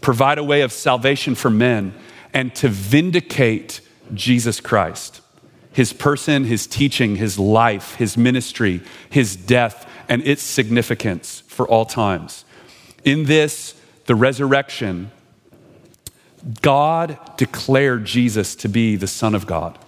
provide 0.00 0.38
a 0.38 0.42
way 0.42 0.62
of 0.62 0.72
salvation 0.72 1.34
for 1.34 1.50
men, 1.50 1.92
and 2.32 2.54
to 2.54 2.68
vindicate 2.68 3.82
Jesus 4.14 4.60
Christ, 4.62 5.20
his 5.74 5.92
person, 5.92 6.44
his 6.44 6.66
teaching, 6.66 7.16
his 7.16 7.38
life, 7.38 7.94
his 7.96 8.16
ministry, 8.16 8.80
his 9.10 9.36
death, 9.36 9.86
and 10.08 10.26
its 10.26 10.40
significance 10.40 11.42
for 11.46 11.68
all 11.68 11.84
times. 11.84 12.46
In 13.04 13.26
this, 13.26 13.74
the 14.06 14.14
resurrection, 14.14 15.10
God 16.62 17.18
declared 17.36 18.04
Jesus 18.04 18.54
to 18.56 18.68
be 18.68 18.96
the 18.96 19.06
Son 19.06 19.34
of 19.34 19.46
God. 19.46 19.78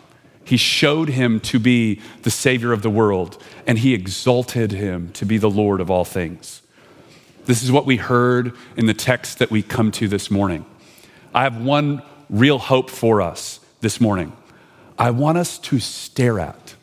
He 0.45 0.57
showed 0.57 1.09
him 1.09 1.40
to 1.40 1.59
be 1.59 2.00
the 2.23 2.31
Savior 2.31 2.73
of 2.73 2.83
the 2.83 2.90
world, 2.90 3.43
and 3.67 3.79
he 3.79 3.95
exalted 3.95 4.73
him 4.73 5.12
to 5.12 5.25
be 5.25 5.38
the 5.38 5.50
Lord 5.50 5.81
of 5.81 5.90
all 5.90 6.05
things. 6.05 6.62
This 7.45 7.62
is 7.62 7.73
what 7.73 7.87
we 7.87 7.97
heard 7.97 8.55
in 8.76 8.87
the 8.87 8.95
text 8.95 9.38
that 9.38 9.50
we 9.50 9.62
come 9.62 9.93
to 9.93 10.09
this 10.09 10.31
morning. 10.31 10.64
I 11.35 11.45
have 11.45 11.61
one 11.61 12.02
real 12.29 12.59
hope 12.59 12.90
for 12.90 13.23
us 13.23 13.61
this 13.81 14.00
morning. 14.00 14.33
I 14.99 15.11
want 15.11 15.38
us 15.38 15.59
to 15.59 15.79
stare 15.79 16.38
at 16.38 16.75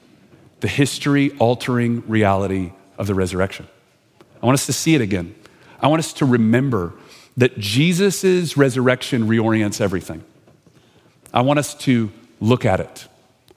the 0.62 0.68
history 0.68 1.32
altering 1.38 2.04
reality 2.08 2.72
of 2.98 3.08
the 3.08 3.14
resurrection. 3.14 3.68
I 4.42 4.46
want 4.46 4.56
us 4.56 4.66
to 4.66 4.74
see 4.74 4.96
it 4.96 5.02
again. 5.02 5.36
I 5.80 5.88
want 5.88 6.00
us 6.00 6.14
to 6.14 6.26
remember 6.26 6.94
that 7.38 7.58
Jesus' 7.60 8.58
resurrection 8.58 9.28
reorients 9.28 9.80
everything. 9.80 10.24
I 11.34 11.42
want 11.42 11.60
us 11.60 11.76
to 11.76 12.12
look 12.42 12.66
at 12.66 12.80
it. 12.80 13.08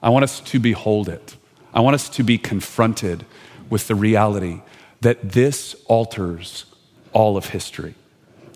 I 0.01 0.09
want 0.09 0.23
us 0.23 0.39
to 0.39 0.59
behold 0.59 1.09
it. 1.09 1.35
I 1.73 1.81
want 1.81 1.95
us 1.95 2.07
to 2.09 2.23
be 2.23 2.37
confronted 2.37 3.25
with 3.69 3.87
the 3.87 3.95
reality 3.95 4.61
that 5.01 5.31
this 5.31 5.75
alters 5.87 6.65
all 7.11 7.37
of 7.37 7.47
history. 7.47 7.95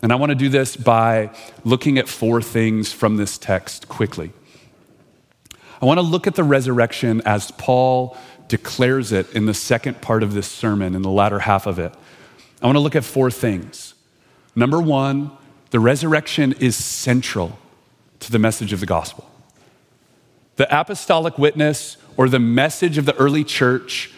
And 0.03 0.11
I 0.11 0.15
want 0.15 0.29
to 0.29 0.35
do 0.35 0.49
this 0.49 0.75
by 0.75 1.31
looking 1.63 1.97
at 1.97 2.07
four 2.07 2.41
things 2.41 2.93
from 2.93 3.17
this 3.17 3.39
text 3.39 3.89
quickly. 3.89 4.31
I 5.81 5.85
want 5.85 5.97
to 5.97 6.03
look 6.03 6.27
at 6.27 6.35
the 6.35 6.43
resurrection 6.43 7.21
as 7.25 7.49
Paul 7.51 8.15
declares 8.47 9.11
it 9.11 9.33
in 9.33 9.47
the 9.47 9.53
second 9.53 10.01
part 10.01 10.21
of 10.21 10.33
this 10.33 10.47
sermon, 10.47 10.93
in 10.93 11.01
the 11.01 11.09
latter 11.09 11.39
half 11.39 11.65
of 11.65 11.79
it. 11.79 11.93
I 12.61 12.65
want 12.67 12.75
to 12.75 12.81
look 12.81 12.95
at 12.95 13.03
four 13.03 13.31
things. 13.31 13.94
Number 14.55 14.81
one, 14.81 15.31
the 15.71 15.79
resurrection 15.79 16.53
is 16.53 16.75
central 16.75 17.59
to 18.21 18.31
the 18.31 18.39
message 18.39 18.71
of 18.71 18.79
the 18.79 18.85
gospel. 18.85 19.29
The 20.55 20.79
apostolic 20.79 21.37
witness 21.37 21.97
or 22.15 22.29
the 22.29 22.39
message 22.39 22.97
of 22.97 23.05
the 23.05 23.15
early 23.17 23.43
church, 23.43 24.13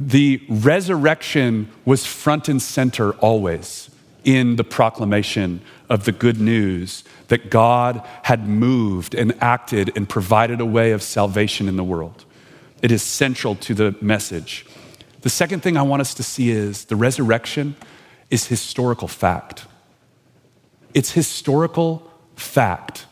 the 0.00 0.42
resurrection 0.48 1.70
was 1.84 2.04
front 2.04 2.48
and 2.48 2.60
center 2.60 3.12
always 3.12 3.88
in 4.24 4.56
the 4.56 4.64
proclamation 4.64 5.60
of 5.88 6.04
the 6.04 6.10
good 6.10 6.40
news 6.40 7.04
that 7.28 7.48
God 7.48 8.02
had 8.24 8.48
moved 8.48 9.14
and 9.14 9.40
acted 9.40 9.92
and 9.96 10.08
provided 10.08 10.60
a 10.60 10.66
way 10.66 10.90
of 10.90 11.02
salvation 11.02 11.68
in 11.68 11.76
the 11.76 11.84
world. 11.84 12.24
It 12.82 12.90
is 12.90 13.02
central 13.02 13.54
to 13.56 13.74
the 13.74 13.96
message. 14.00 14.66
The 15.20 15.30
second 15.30 15.62
thing 15.62 15.76
I 15.76 15.82
want 15.82 16.00
us 16.00 16.14
to 16.14 16.24
see 16.24 16.50
is 16.50 16.86
the 16.86 16.96
resurrection 16.96 17.76
is 18.28 18.46
historical 18.46 19.06
fact. 19.06 19.66
It's 20.96 21.12
historical 21.12 22.10
fact. 22.36 23.04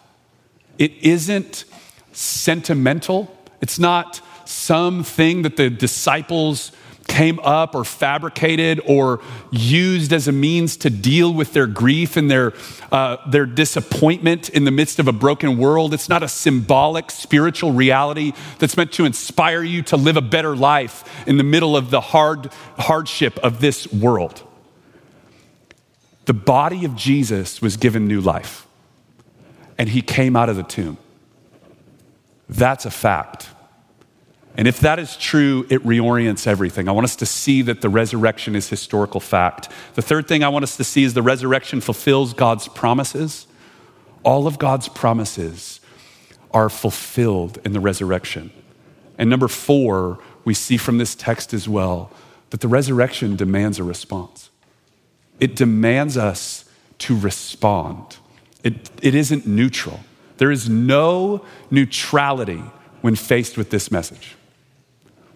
It 0.79 0.93
isn't 1.03 1.67
sentimental. 2.13 3.31
It's 3.61 3.79
not 3.79 4.23
something 4.47 5.43
that 5.43 5.59
the 5.59 5.69
disciples 5.69 6.73
came 7.09 7.39
up 7.41 7.75
or 7.75 7.85
fabricated 7.85 8.81
or 8.87 9.21
used 9.51 10.15
as 10.15 10.29
a 10.29 10.33
means 10.33 10.79
to 10.79 10.89
deal 10.89 11.35
with 11.35 11.53
their 11.53 11.67
grief 11.67 12.17
and 12.17 12.31
their, 12.31 12.55
uh, 12.91 13.19
their 13.29 13.45
disappointment 13.45 14.49
in 14.49 14.65
the 14.65 14.71
midst 14.71 14.99
of 14.99 15.07
a 15.07 15.13
broken 15.13 15.59
world. 15.59 15.93
It's 15.93 16.09
not 16.09 16.23
a 16.23 16.29
symbolic 16.29 17.11
spiritual 17.11 17.73
reality 17.73 18.33
that's 18.61 18.79
meant 18.79 18.93
to 18.93 19.05
inspire 19.05 19.63
you 19.63 19.83
to 19.83 19.99
live 19.99 20.17
a 20.17 20.23
better 20.23 20.57
life 20.57 21.05
in 21.29 21.37
the 21.37 21.45
middle 21.45 21.77
of 21.77 21.91
the 21.91 22.01
hard 22.01 22.51
hardship 22.79 23.39
of 23.41 23.61
this 23.61 23.93
world. 23.93 24.43
The 26.25 26.35
body 26.35 26.85
of 26.85 26.97
Jesus 26.97 27.61
was 27.61 27.77
given 27.77 28.07
new 28.07 28.21
life, 28.21 28.67
and 29.77 29.89
he 29.89 30.01
came 30.01 30.37
out 30.37 30.49
of 30.49 30.57
the 30.57 30.63
tomb. 30.63 30.97
That's 32.49 32.85
a 32.85 32.91
fact. 32.91 33.49
And 34.57 34.69
if 34.69 34.81
that 34.81 34.99
is 34.99 35.17
true, 35.17 35.67
it 35.69 35.83
reorients 35.83 36.47
everything. 36.47 36.89
I 36.89 36.93
want 36.93 37.05
us 37.05 37.17
to 37.17 37.27
see 37.27 37.63
that 37.63 37.81
the 37.81 37.89
resurrection 37.89 38.55
is 38.55 38.69
historical 38.69 39.21
fact. 39.21 39.69
The 39.95 40.03
third 40.03 40.29
thing 40.29 40.45
I 40.45 40.49
want 40.49 40.63
us 40.63 40.77
to 40.77 40.85
see 40.85 41.03
is 41.03 41.15
the 41.15 41.23
resurrection 41.23 41.81
fulfills 41.81 42.33
God's 42.35 42.69
promises. 42.69 43.47
All 44.23 44.47
of 44.47 44.59
God's 44.59 44.89
promises 44.89 45.81
are 46.53 46.69
fulfilled 46.69 47.59
in 47.65 47.73
the 47.73 47.81
resurrection. 47.81 48.53
And 49.19 49.29
number 49.29 49.49
four, 49.49 50.21
we 50.45 50.55
see 50.55 50.77
from 50.77 50.99
this 50.99 51.17
text 51.17 51.53
as 51.53 51.69
well 51.69 52.13
that 52.51 52.61
the 52.61 52.69
resurrection 52.69 53.35
demands 53.35 53.81
a 53.81 53.85
response. 53.85 54.51
It 55.41 55.57
demands 55.57 56.17
us 56.17 56.65
to 56.99 57.19
respond. 57.19 58.17
It, 58.63 58.91
it 59.03 59.15
isn't 59.15 59.47
neutral. 59.47 60.01
There 60.39 60.51
is 60.51 60.69
no 60.69 61.45
neutrality 61.71 62.63
when 63.03 63.15
faced 63.17 63.57
with 63.57 63.71
this 63.71 63.91
message 63.91 64.37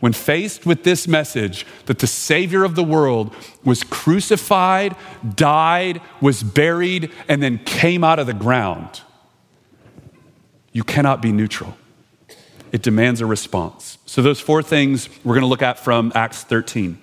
when 0.01 0.13
faced 0.13 0.65
with 0.65 0.85
this 0.85 1.09
message 1.09 1.67
that 1.87 1.99
the 1.99 2.07
Savior 2.07 2.65
of 2.65 2.75
the 2.75 2.85
world 2.85 3.35
was 3.65 3.83
crucified, 3.85 4.95
died, 5.35 6.01
was 6.21 6.43
buried, 6.43 7.11
and 7.29 7.43
then 7.43 7.59
came 7.59 8.05
out 8.05 8.19
of 8.19 8.27
the 8.27 8.35
ground, 8.35 9.03
you 10.73 10.85
cannot 10.85 11.21
be 11.21 11.33
neutral. 11.33 11.77
It 12.71 12.83
demands 12.83 13.21
a 13.21 13.27
response. 13.27 13.99
So, 14.05 14.21
those 14.23 14.41
four 14.41 14.63
things 14.63 15.09
we're 15.25 15.35
going 15.35 15.43
to 15.43 15.49
look 15.49 15.63
at 15.63 15.79
from 15.79 16.13
Acts 16.15 16.45
13. 16.45 16.99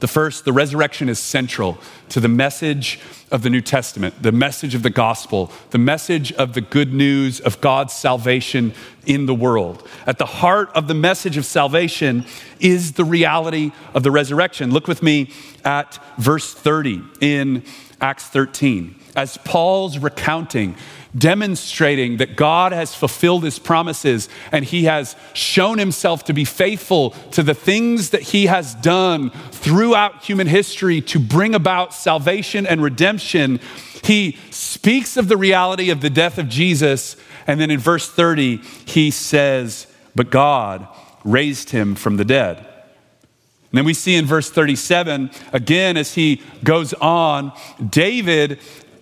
The 0.00 0.08
first, 0.08 0.46
the 0.46 0.52
resurrection 0.52 1.10
is 1.10 1.18
central 1.18 1.78
to 2.08 2.20
the 2.20 2.28
message 2.28 2.98
of 3.30 3.42
the 3.42 3.50
New 3.50 3.60
Testament, 3.60 4.22
the 4.22 4.32
message 4.32 4.74
of 4.74 4.82
the 4.82 4.90
gospel, 4.90 5.52
the 5.70 5.78
message 5.78 6.32
of 6.32 6.54
the 6.54 6.62
good 6.62 6.92
news 6.94 7.38
of 7.38 7.60
God's 7.60 7.92
salvation 7.92 8.72
in 9.04 9.26
the 9.26 9.34
world. 9.34 9.86
At 10.06 10.16
the 10.16 10.26
heart 10.26 10.70
of 10.74 10.88
the 10.88 10.94
message 10.94 11.36
of 11.36 11.44
salvation 11.44 12.24
is 12.58 12.92
the 12.92 13.04
reality 13.04 13.72
of 13.94 14.02
the 14.02 14.10
resurrection. 14.10 14.70
Look 14.70 14.88
with 14.88 15.02
me 15.02 15.30
at 15.64 15.98
verse 16.18 16.54
30 16.54 17.02
in 17.20 17.62
Acts 18.00 18.24
13. 18.24 18.96
As 19.14 19.36
Paul's 19.38 19.98
recounting 19.98 20.76
demonstrating 21.16 22.18
that 22.18 22.36
God 22.36 22.72
has 22.72 22.94
fulfilled 22.94 23.44
his 23.44 23.58
promises 23.58 24.28
and 24.52 24.64
he 24.64 24.84
has 24.84 25.16
shown 25.34 25.78
himself 25.78 26.24
to 26.24 26.32
be 26.32 26.44
faithful 26.44 27.10
to 27.32 27.42
the 27.42 27.54
things 27.54 28.10
that 28.10 28.22
he 28.22 28.46
has 28.46 28.74
done 28.76 29.30
throughout 29.50 30.22
human 30.24 30.46
history 30.46 31.00
to 31.02 31.18
bring 31.18 31.54
about 31.54 31.92
salvation 31.92 32.66
and 32.66 32.82
redemption. 32.82 33.60
He 34.04 34.38
speaks 34.50 35.16
of 35.16 35.28
the 35.28 35.36
reality 35.36 35.90
of 35.90 36.00
the 36.00 36.10
death 36.10 36.38
of 36.38 36.48
Jesus. 36.48 37.16
And 37.46 37.60
then 37.60 37.70
in 37.70 37.80
verse 37.80 38.08
30, 38.08 38.58
he 38.84 39.10
says, 39.10 39.86
But 40.14 40.30
God 40.30 40.86
raised 41.24 41.70
him 41.70 41.94
from 41.94 42.16
the 42.16 42.24
dead. 42.24 42.58
And 42.58 43.78
then 43.78 43.84
we 43.84 43.94
see 43.94 44.16
in 44.16 44.26
verse 44.26 44.50
37, 44.50 45.30
again, 45.52 45.96
as 45.96 46.14
he 46.14 46.42
goes 46.64 46.92
on, 46.94 47.52
David 47.88 48.58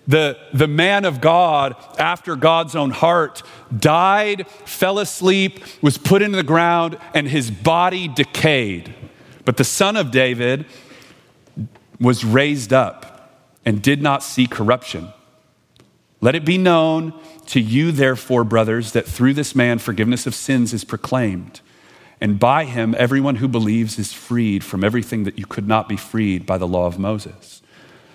the, 0.09 0.39
the 0.55 0.67
man 0.67 1.05
of 1.05 1.21
God, 1.21 1.75
after 1.99 2.35
God's 2.35 2.75
own 2.75 2.89
heart, 2.89 3.43
died, 3.77 4.47
fell 4.65 4.97
asleep, 4.97 5.59
was 5.83 5.99
put 5.99 6.23
into 6.23 6.35
the 6.35 6.41
ground, 6.41 6.97
and 7.13 7.27
his 7.27 7.51
body 7.51 8.07
decayed. 8.07 8.95
But 9.45 9.57
the 9.57 9.63
son 9.63 9.95
of 9.95 10.09
David 10.09 10.65
was 11.99 12.25
raised 12.25 12.73
up 12.73 13.35
and 13.63 13.83
did 13.83 14.01
not 14.01 14.23
see 14.23 14.47
corruption. 14.47 15.09
Let 16.21 16.33
it 16.33 16.43
be 16.43 16.57
known 16.57 17.13
to 17.45 17.59
you, 17.59 17.91
therefore, 17.91 18.43
brothers, 18.43 18.93
that 18.93 19.05
through 19.05 19.35
this 19.35 19.53
man 19.53 19.77
forgiveness 19.77 20.25
of 20.25 20.33
sins 20.33 20.73
is 20.73 20.83
proclaimed. 20.83 21.61
And 22.19 22.39
by 22.39 22.65
him, 22.65 22.95
everyone 22.97 23.35
who 23.35 23.47
believes 23.47 23.99
is 23.99 24.11
freed 24.11 24.63
from 24.63 24.83
everything 24.83 25.23
that 25.25 25.37
you 25.37 25.45
could 25.45 25.67
not 25.67 25.87
be 25.87 25.97
freed 25.97 26.47
by 26.47 26.57
the 26.57 26.67
law 26.67 26.87
of 26.87 26.97
Moses. 26.97 27.61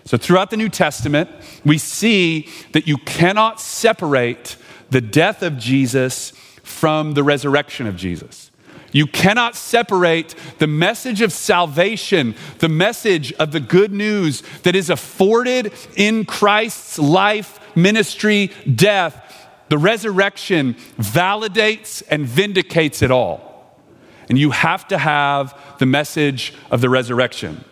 So, 0.04 0.18
throughout 0.18 0.50
the 0.50 0.56
New 0.56 0.68
Testament, 0.68 1.30
we 1.64 1.78
see 1.78 2.48
that 2.72 2.86
you 2.86 2.98
cannot 2.98 3.60
separate 3.60 4.56
the 4.90 5.00
death 5.00 5.42
of 5.42 5.58
Jesus 5.58 6.32
from 6.62 7.14
the 7.14 7.22
resurrection 7.22 7.86
of 7.86 7.96
Jesus. 7.96 8.50
You 8.92 9.06
cannot 9.06 9.56
separate 9.56 10.36
the 10.58 10.68
message 10.68 11.20
of 11.20 11.32
salvation, 11.32 12.36
the 12.58 12.68
message 12.68 13.32
of 13.34 13.50
the 13.50 13.58
good 13.58 13.92
news 13.92 14.42
that 14.62 14.76
is 14.76 14.88
afforded 14.88 15.72
in 15.96 16.24
Christ's 16.24 16.98
life, 16.98 17.58
ministry, 17.76 18.52
death. 18.72 19.20
The 19.68 19.78
resurrection 19.78 20.74
validates 20.98 22.04
and 22.08 22.24
vindicates 22.24 23.02
it 23.02 23.10
all. 23.10 23.80
And 24.28 24.38
you 24.38 24.52
have 24.52 24.86
to 24.88 24.98
have 24.98 25.58
the 25.78 25.86
message 25.86 26.54
of 26.70 26.80
the 26.80 26.88
resurrection. 26.88 27.64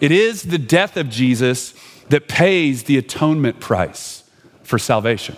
It 0.00 0.12
is 0.12 0.42
the 0.42 0.58
death 0.58 0.96
of 0.96 1.08
Jesus 1.08 1.74
that 2.08 2.28
pays 2.28 2.84
the 2.84 2.98
atonement 2.98 3.60
price 3.60 4.24
for 4.62 4.78
salvation. 4.78 5.36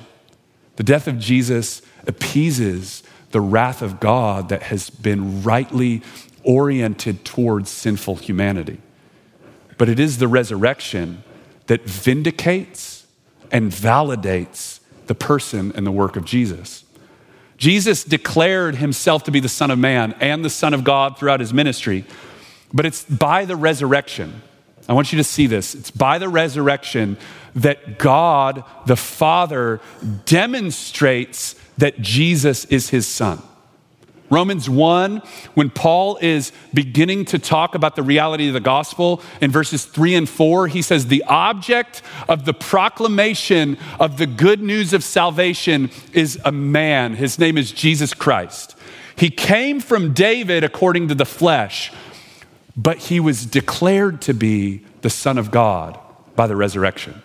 The 0.76 0.84
death 0.84 1.08
of 1.08 1.18
Jesus 1.18 1.82
appeases 2.06 3.02
the 3.30 3.40
wrath 3.40 3.82
of 3.82 4.00
God 4.00 4.48
that 4.48 4.64
has 4.64 4.90
been 4.90 5.42
rightly 5.42 6.02
oriented 6.44 7.24
towards 7.24 7.70
sinful 7.70 8.16
humanity. 8.16 8.80
But 9.76 9.88
it 9.88 10.00
is 10.00 10.18
the 10.18 10.28
resurrection 10.28 11.22
that 11.66 11.84
vindicates 11.84 13.06
and 13.52 13.70
validates 13.70 14.80
the 15.06 15.14
person 15.14 15.72
and 15.74 15.86
the 15.86 15.92
work 15.92 16.16
of 16.16 16.24
Jesus. 16.24 16.84
Jesus 17.56 18.04
declared 18.04 18.76
himself 18.76 19.24
to 19.24 19.30
be 19.30 19.40
the 19.40 19.48
Son 19.48 19.70
of 19.70 19.78
Man 19.78 20.14
and 20.20 20.44
the 20.44 20.50
Son 20.50 20.72
of 20.72 20.84
God 20.84 21.18
throughout 21.18 21.40
his 21.40 21.52
ministry, 21.52 22.04
but 22.72 22.86
it's 22.86 23.04
by 23.04 23.44
the 23.44 23.56
resurrection. 23.56 24.42
I 24.88 24.94
want 24.94 25.12
you 25.12 25.18
to 25.18 25.24
see 25.24 25.46
this. 25.46 25.74
It's 25.74 25.90
by 25.90 26.18
the 26.18 26.28
resurrection 26.28 27.18
that 27.54 27.98
God, 27.98 28.64
the 28.86 28.96
Father, 28.96 29.80
demonstrates 30.24 31.54
that 31.76 32.00
Jesus 32.00 32.64
is 32.66 32.90
his 32.90 33.06
Son. 33.06 33.42
Romans 34.30 34.68
1, 34.68 35.22
when 35.54 35.70
Paul 35.70 36.18
is 36.20 36.52
beginning 36.74 37.24
to 37.26 37.38
talk 37.38 37.74
about 37.74 37.96
the 37.96 38.02
reality 38.02 38.48
of 38.48 38.54
the 38.54 38.60
gospel 38.60 39.22
in 39.40 39.50
verses 39.50 39.86
3 39.86 40.14
and 40.16 40.28
4, 40.28 40.68
he 40.68 40.82
says, 40.82 41.06
The 41.06 41.24
object 41.24 42.02
of 42.28 42.44
the 42.44 42.52
proclamation 42.52 43.78
of 43.98 44.18
the 44.18 44.26
good 44.26 44.60
news 44.60 44.92
of 44.92 45.02
salvation 45.02 45.90
is 46.12 46.38
a 46.44 46.52
man. 46.52 47.14
His 47.14 47.38
name 47.38 47.56
is 47.56 47.72
Jesus 47.72 48.12
Christ. 48.12 48.76
He 49.16 49.30
came 49.30 49.80
from 49.80 50.12
David 50.12 50.62
according 50.62 51.08
to 51.08 51.14
the 51.14 51.24
flesh, 51.24 51.90
but 52.78 52.96
he 52.96 53.18
was 53.18 53.44
declared 53.44 54.22
to 54.22 54.32
be 54.32 54.84
the 55.02 55.10
Son 55.10 55.36
of 55.36 55.50
God 55.50 55.98
by 56.36 56.46
the 56.46 56.54
resurrection. 56.54 57.20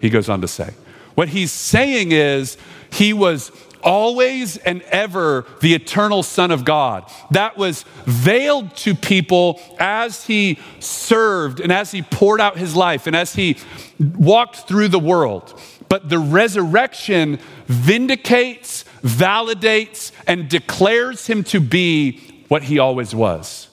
He 0.00 0.10
goes 0.10 0.28
on 0.28 0.42
to 0.42 0.48
say. 0.48 0.74
What 1.14 1.30
he's 1.30 1.50
saying 1.50 2.12
is, 2.12 2.58
he 2.92 3.14
was 3.14 3.50
always 3.82 4.58
and 4.58 4.82
ever 4.82 5.46
the 5.62 5.74
eternal 5.74 6.22
Son 6.22 6.50
of 6.50 6.64
God. 6.64 7.10
That 7.30 7.56
was 7.56 7.84
veiled 8.04 8.76
to 8.76 8.94
people 8.94 9.60
as 9.78 10.26
he 10.26 10.58
served 10.78 11.58
and 11.58 11.72
as 11.72 11.90
he 11.90 12.02
poured 12.02 12.40
out 12.40 12.58
his 12.58 12.76
life 12.76 13.06
and 13.06 13.16
as 13.16 13.34
he 13.34 13.56
walked 13.98 14.68
through 14.68 14.88
the 14.88 14.98
world. 14.98 15.58
But 15.88 16.10
the 16.10 16.18
resurrection 16.18 17.38
vindicates, 17.66 18.84
validates, 19.02 20.12
and 20.26 20.50
declares 20.50 21.26
him 21.26 21.44
to 21.44 21.60
be 21.60 22.44
what 22.48 22.64
he 22.64 22.78
always 22.78 23.14
was. 23.14 23.67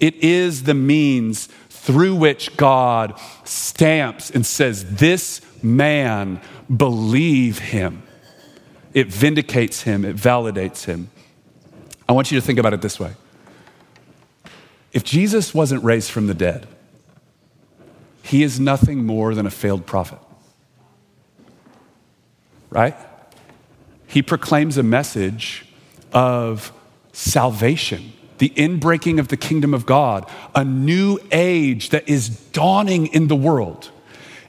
It 0.00 0.16
is 0.16 0.64
the 0.64 0.74
means 0.74 1.46
through 1.68 2.16
which 2.16 2.56
God 2.56 3.18
stamps 3.44 4.30
and 4.30 4.44
says, 4.44 4.96
This 4.96 5.40
man, 5.62 6.40
believe 6.74 7.58
him 7.58 8.02
it 8.96 9.08
vindicates 9.08 9.82
him, 9.82 10.06
it 10.06 10.16
validates 10.16 10.86
him. 10.86 11.10
I 12.08 12.12
want 12.12 12.32
you 12.32 12.40
to 12.40 12.46
think 12.46 12.58
about 12.58 12.72
it 12.72 12.80
this 12.80 12.98
way 12.98 13.12
if 14.94 15.04
Jesus 15.04 15.52
wasn't 15.52 15.84
raised 15.84 16.10
from 16.10 16.28
the 16.28 16.32
dead, 16.32 16.66
he 18.22 18.42
is 18.42 18.58
nothing 18.58 19.04
more 19.04 19.34
than 19.34 19.44
a 19.44 19.50
failed 19.50 19.84
prophet. 19.84 20.18
Right? 22.70 22.96
He 24.06 24.22
proclaims 24.22 24.78
a 24.78 24.82
message 24.82 25.66
of 26.14 26.72
salvation, 27.12 28.14
the 28.38 28.50
inbreaking 28.50 29.18
of 29.18 29.28
the 29.28 29.36
kingdom 29.36 29.74
of 29.74 29.86
God, 29.86 30.30
a 30.54 30.64
new 30.64 31.18
age 31.32 31.90
that 31.90 32.08
is 32.08 32.28
dawning 32.28 33.06
in 33.08 33.28
the 33.28 33.36
world. 33.36 33.90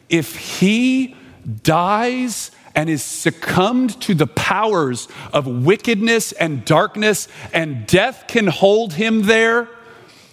If 0.09 0.35
he 0.59 1.15
dies 1.63 2.51
and 2.75 2.89
is 2.89 3.03
succumbed 3.03 3.99
to 4.01 4.13
the 4.13 4.27
powers 4.27 5.07
of 5.33 5.47
wickedness 5.47 6.31
and 6.33 6.63
darkness, 6.63 7.27
and 7.51 7.87
death 7.87 8.25
can 8.27 8.47
hold 8.47 8.93
him 8.93 9.23
there, 9.23 9.67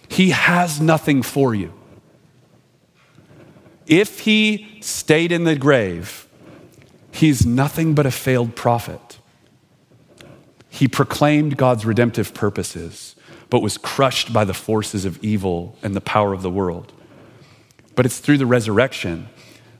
he 0.08 0.30
has 0.30 0.80
nothing 0.80 1.22
for 1.22 1.54
you. 1.54 1.72
If 3.86 4.20
he 4.20 4.78
stayed 4.80 5.32
in 5.32 5.44
the 5.44 5.56
grave, 5.56 6.28
he's 7.10 7.46
nothing 7.46 7.94
but 7.94 8.06
a 8.06 8.10
failed 8.10 8.54
prophet. 8.56 9.18
He 10.68 10.88
proclaimed 10.88 11.56
God's 11.56 11.86
redemptive 11.86 12.34
purposes, 12.34 13.13
but 13.54 13.62
was 13.62 13.78
crushed 13.78 14.32
by 14.32 14.44
the 14.44 14.52
forces 14.52 15.04
of 15.04 15.22
evil 15.22 15.76
and 15.80 15.94
the 15.94 16.00
power 16.00 16.32
of 16.32 16.42
the 16.42 16.50
world. 16.50 16.92
But 17.94 18.04
it's 18.04 18.18
through 18.18 18.38
the 18.38 18.46
resurrection 18.46 19.28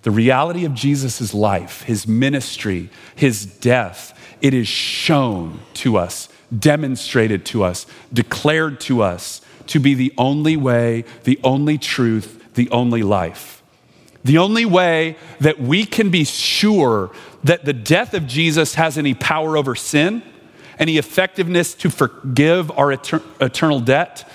the 0.02 0.12
reality 0.12 0.64
of 0.64 0.74
Jesus' 0.74 1.34
life, 1.34 1.82
his 1.82 2.06
ministry, 2.06 2.88
his 3.16 3.44
death, 3.44 4.16
it 4.40 4.54
is 4.54 4.68
shown 4.68 5.58
to 5.74 5.96
us, 5.96 6.28
demonstrated 6.56 7.44
to 7.46 7.64
us, 7.64 7.84
declared 8.12 8.78
to 8.82 9.02
us 9.02 9.40
to 9.66 9.80
be 9.80 9.94
the 9.94 10.14
only 10.16 10.56
way, 10.56 11.04
the 11.24 11.40
only 11.42 11.76
truth, 11.76 12.54
the 12.54 12.70
only 12.70 13.02
life. 13.02 13.60
The 14.22 14.38
only 14.38 14.64
way 14.64 15.16
that 15.40 15.58
we 15.58 15.84
can 15.84 16.10
be 16.10 16.22
sure 16.22 17.10
that 17.42 17.64
the 17.64 17.72
death 17.72 18.14
of 18.14 18.28
Jesus 18.28 18.76
has 18.76 18.96
any 18.96 19.14
power 19.14 19.56
over 19.56 19.74
sin, 19.74 20.22
any 20.78 20.98
effectiveness 20.98 21.74
to 21.74 21.90
forgive 21.90 22.70
our 22.72 22.92
eternal 22.92 23.80
debt, 23.80 24.28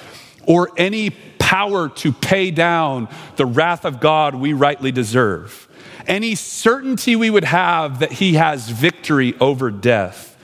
or 0.45 0.71
any 0.77 1.11
power 1.37 1.89
to 1.89 2.11
pay 2.11 2.51
down 2.51 3.07
the 3.35 3.45
wrath 3.45 3.85
of 3.85 3.99
God 3.99 4.35
we 4.35 4.53
rightly 4.53 4.91
deserve. 4.91 5.67
Any 6.07 6.35
certainty 6.35 7.15
we 7.15 7.29
would 7.29 7.43
have 7.43 7.99
that 7.99 8.13
he 8.13 8.33
has 8.33 8.69
victory 8.69 9.35
over 9.39 9.69
death 9.69 10.37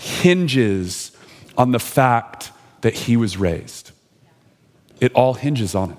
hinges 0.00 1.12
on 1.56 1.72
the 1.72 1.78
fact 1.78 2.50
that 2.80 2.94
he 2.94 3.16
was 3.16 3.36
raised. 3.36 3.92
It 5.00 5.12
all 5.12 5.34
hinges 5.34 5.74
on 5.74 5.92
it. 5.92 5.98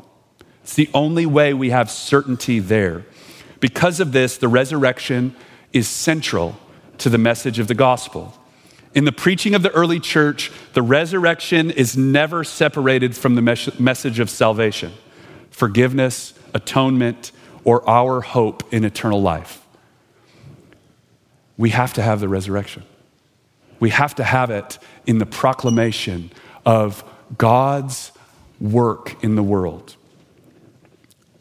It's 0.64 0.74
the 0.76 0.90
only 0.94 1.26
way 1.26 1.54
we 1.54 1.70
have 1.70 1.90
certainty 1.92 2.60
there. 2.60 3.06
Because 3.60 4.00
of 4.00 4.12
this, 4.12 4.38
the 4.38 4.48
resurrection 4.48 5.36
is 5.72 5.88
central 5.88 6.58
to 6.98 7.10
the 7.10 7.18
message 7.18 7.60
of 7.60 7.68
the 7.68 7.74
gospel. 7.74 8.34
In 8.96 9.04
the 9.04 9.12
preaching 9.12 9.54
of 9.56 9.62
the 9.62 9.72
early 9.72 10.00
church, 10.00 10.54
the 10.74 10.82
resurrection 10.82 11.70
is 11.70 11.98
never 11.98 12.46
separated 12.46 13.16
from 13.16 13.36
the 13.36 13.42
mes- 13.42 13.78
message 13.78 14.20
of 14.20 14.30
salvation, 14.30 14.94
forgiveness, 15.52 16.34
atonement, 16.54 17.34
or 17.66 17.88
our 17.90 18.22
hope 18.22 18.74
in 18.74 18.86
eternal 18.86 19.22
life. 19.22 19.62
We 21.58 21.72
have 21.72 21.92
to 21.94 22.02
have 22.02 22.22
the 22.22 22.30
resurrection. 22.30 22.84
We 23.82 23.90
have 23.90 24.16
to 24.16 24.24
have 24.24 24.50
it 24.50 24.80
in 25.06 25.18
the 25.18 25.26
proclamation 25.26 26.32
of 26.66 27.04
God's 27.38 28.14
work 28.62 29.22
in 29.22 29.36
the 29.36 29.44
world. 29.44 29.98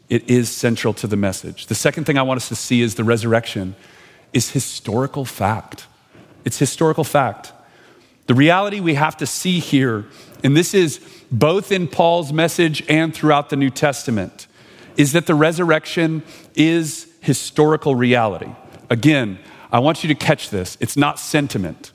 It 0.09 0.29
is 0.29 0.49
central 0.49 0.93
to 0.95 1.07
the 1.07 1.15
message. 1.15 1.67
The 1.67 1.75
second 1.75 2.03
thing 2.03 2.17
I 2.17 2.21
want 2.21 2.37
us 2.37 2.49
to 2.49 2.55
see 2.55 2.81
is 2.81 2.95
the 2.95 3.05
resurrection 3.05 3.75
is 4.33 4.51
historical 4.51 5.23
fact. 5.23 5.87
It's 6.45 6.57
historical 6.57 7.03
fact. 7.03 7.51
The 8.27 8.35
reality 8.35 8.79
we 8.79 8.93
have 8.95 9.17
to 9.17 9.25
see 9.25 9.59
here, 9.59 10.05
and 10.43 10.55
this 10.55 10.73
is 10.73 10.99
both 11.31 11.71
in 11.71 11.87
Paul's 11.87 12.31
message 12.31 12.83
and 12.89 13.13
throughout 13.13 13.49
the 13.49 13.55
New 13.55 13.69
Testament, 13.69 14.47
is 14.97 15.11
that 15.11 15.25
the 15.25 15.35
resurrection 15.35 16.23
is 16.55 17.11
historical 17.21 17.95
reality. 17.95 18.49
Again, 18.89 19.39
I 19.71 19.79
want 19.79 20.03
you 20.03 20.07
to 20.07 20.15
catch 20.15 20.49
this. 20.49 20.77
It's 20.79 20.95
not 20.95 21.19
sentiment. 21.19 21.91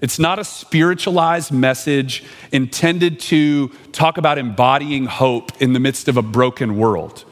It's 0.00 0.18
not 0.18 0.38
a 0.38 0.44
spiritualized 0.44 1.52
message 1.52 2.24
intended 2.52 3.18
to 3.20 3.68
talk 3.92 4.18
about 4.18 4.36
embodying 4.36 5.06
hope 5.06 5.62
in 5.62 5.72
the 5.72 5.80
midst 5.80 6.08
of 6.08 6.16
a 6.16 6.22
broken 6.22 6.76
world. 6.76 7.24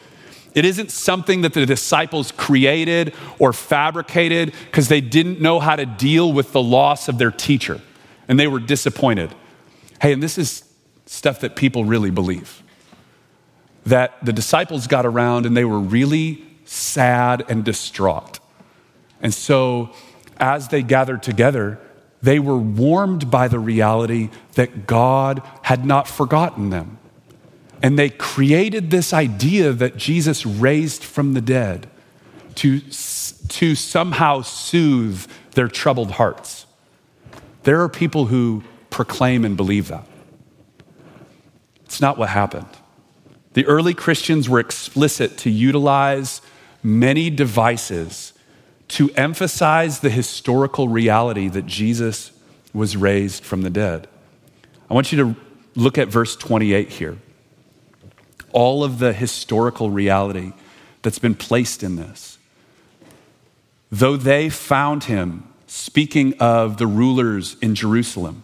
It 0.54 0.64
isn't 0.64 0.90
something 0.90 1.42
that 1.42 1.54
the 1.54 1.64
disciples 1.64 2.32
created 2.32 3.14
or 3.38 3.52
fabricated 3.52 4.52
because 4.66 4.88
they 4.88 5.00
didn't 5.00 5.40
know 5.40 5.60
how 5.60 5.76
to 5.76 5.86
deal 5.86 6.32
with 6.32 6.52
the 6.52 6.62
loss 6.62 7.08
of 7.08 7.18
their 7.18 7.30
teacher 7.30 7.80
and 8.28 8.38
they 8.38 8.46
were 8.46 8.60
disappointed. 8.60 9.34
Hey, 10.00 10.12
and 10.12 10.22
this 10.22 10.38
is 10.38 10.64
stuff 11.06 11.40
that 11.40 11.56
people 11.56 11.84
really 11.84 12.10
believe. 12.10 12.62
That 13.84 14.24
the 14.24 14.32
disciples 14.32 14.86
got 14.86 15.04
around 15.06 15.46
and 15.46 15.56
they 15.56 15.64
were 15.64 15.78
really 15.78 16.44
sad 16.64 17.44
and 17.48 17.64
distraught. 17.64 18.38
And 19.20 19.34
so, 19.34 19.90
as 20.38 20.68
they 20.68 20.82
gathered 20.82 21.22
together, 21.22 21.78
they 22.22 22.38
were 22.38 22.56
warmed 22.56 23.30
by 23.30 23.48
the 23.48 23.58
reality 23.58 24.30
that 24.54 24.86
God 24.86 25.42
had 25.62 25.84
not 25.84 26.08
forgotten 26.08 26.70
them. 26.70 26.98
And 27.82 27.98
they 27.98 28.10
created 28.10 28.90
this 28.90 29.12
idea 29.12 29.72
that 29.72 29.96
Jesus 29.96 30.46
raised 30.46 31.02
from 31.02 31.34
the 31.34 31.40
dead 31.40 31.88
to, 32.56 32.80
to 32.80 33.74
somehow 33.74 34.42
soothe 34.42 35.26
their 35.52 35.68
troubled 35.68 36.12
hearts. 36.12 36.66
There 37.64 37.80
are 37.82 37.88
people 37.88 38.26
who 38.26 38.62
proclaim 38.90 39.44
and 39.44 39.56
believe 39.56 39.88
that. 39.88 40.06
It's 41.84 42.00
not 42.00 42.18
what 42.18 42.28
happened. 42.28 42.68
The 43.54 43.66
early 43.66 43.94
Christians 43.94 44.48
were 44.48 44.60
explicit 44.60 45.36
to 45.38 45.50
utilize 45.50 46.40
many 46.82 47.30
devices 47.30 48.32
to 48.88 49.10
emphasize 49.12 50.00
the 50.00 50.10
historical 50.10 50.88
reality 50.88 51.48
that 51.48 51.66
Jesus 51.66 52.32
was 52.74 52.96
raised 52.96 53.44
from 53.44 53.62
the 53.62 53.70
dead. 53.70 54.06
I 54.90 54.94
want 54.94 55.12
you 55.12 55.18
to 55.18 55.40
look 55.74 55.96
at 55.98 56.08
verse 56.08 56.36
28 56.36 56.90
here 56.90 57.18
all 58.52 58.84
of 58.84 58.98
the 58.98 59.12
historical 59.12 59.90
reality 59.90 60.52
that's 61.02 61.18
been 61.18 61.34
placed 61.34 61.82
in 61.82 61.96
this. 61.96 62.38
Though 63.90 64.16
they 64.16 64.48
found 64.48 65.04
him, 65.04 65.48
speaking 65.66 66.34
of 66.38 66.78
the 66.78 66.86
rulers 66.86 67.56
in 67.60 67.74
Jerusalem, 67.74 68.42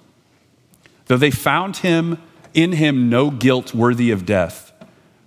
though 1.06 1.16
they 1.16 1.30
found 1.30 1.78
him 1.78 2.18
in 2.52 2.72
him 2.72 3.08
no 3.08 3.30
guilt 3.30 3.74
worthy 3.74 4.10
of 4.10 4.26
death, 4.26 4.72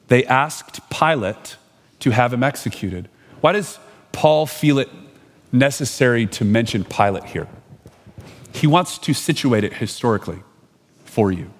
they 0.07 0.25
asked 0.25 0.89
Pilate 0.89 1.55
to 1.99 2.11
have 2.11 2.33
him 2.33 2.43
executed. 2.43 3.07
Why 3.39 3.53
does 3.53 3.79
Paul 4.11 4.45
feel 4.45 4.77
it 4.77 4.89
necessary 5.51 6.27
to 6.27 6.45
mention 6.45 6.83
Pilate 6.83 7.23
here? 7.23 7.47
He 8.53 8.67
wants 8.67 8.97
to 8.99 9.13
situate 9.13 9.63
it 9.63 9.73
historically 9.73 10.43
for 11.05 11.31
you. 11.31 11.51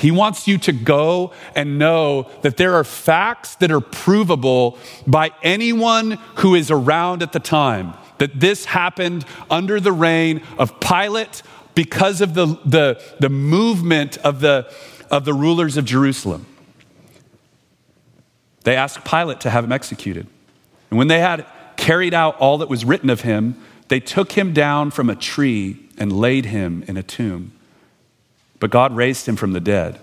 He 0.00 0.10
wants 0.10 0.48
you 0.48 0.56
to 0.58 0.72
go 0.72 1.32
and 1.54 1.78
know 1.78 2.30
that 2.40 2.56
there 2.56 2.74
are 2.74 2.84
facts 2.84 3.56
that 3.56 3.70
are 3.70 3.82
provable 3.82 4.78
by 5.06 5.30
anyone 5.42 6.12
who 6.36 6.54
is 6.54 6.70
around 6.70 7.22
at 7.22 7.32
the 7.32 7.38
time. 7.38 7.92
That 8.16 8.40
this 8.40 8.64
happened 8.64 9.26
under 9.50 9.78
the 9.78 9.92
reign 9.92 10.42
of 10.58 10.80
Pilate 10.80 11.42
because 11.74 12.22
of 12.22 12.32
the, 12.32 12.46
the, 12.64 13.02
the 13.20 13.28
movement 13.28 14.16
of 14.18 14.40
the, 14.40 14.72
of 15.10 15.26
the 15.26 15.34
rulers 15.34 15.76
of 15.76 15.84
Jerusalem. 15.84 16.46
They 18.64 18.76
asked 18.76 19.04
Pilate 19.04 19.40
to 19.40 19.50
have 19.50 19.64
him 19.64 19.72
executed. 19.72 20.26
And 20.88 20.98
when 20.98 21.08
they 21.08 21.20
had 21.20 21.44
carried 21.76 22.14
out 22.14 22.38
all 22.38 22.56
that 22.58 22.70
was 22.70 22.86
written 22.86 23.10
of 23.10 23.20
him, 23.20 23.62
they 23.88 24.00
took 24.00 24.32
him 24.32 24.54
down 24.54 24.92
from 24.92 25.10
a 25.10 25.14
tree 25.14 25.88
and 25.98 26.10
laid 26.10 26.46
him 26.46 26.84
in 26.88 26.96
a 26.96 27.02
tomb. 27.02 27.52
But 28.60 28.70
God 28.70 28.94
raised 28.94 29.26
him 29.26 29.36
from 29.36 29.52
the 29.52 29.60
dead. 29.60 29.98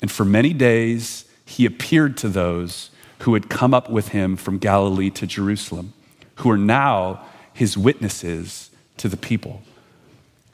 And 0.00 0.10
for 0.10 0.24
many 0.24 0.52
days, 0.52 1.24
he 1.44 1.66
appeared 1.66 2.16
to 2.18 2.28
those 2.28 2.90
who 3.20 3.34
had 3.34 3.48
come 3.50 3.74
up 3.74 3.90
with 3.90 4.08
him 4.08 4.36
from 4.36 4.58
Galilee 4.58 5.10
to 5.10 5.26
Jerusalem, 5.26 5.92
who 6.36 6.50
are 6.50 6.58
now 6.58 7.24
his 7.52 7.76
witnesses 7.76 8.70
to 8.98 9.08
the 9.08 9.16
people. 9.16 9.62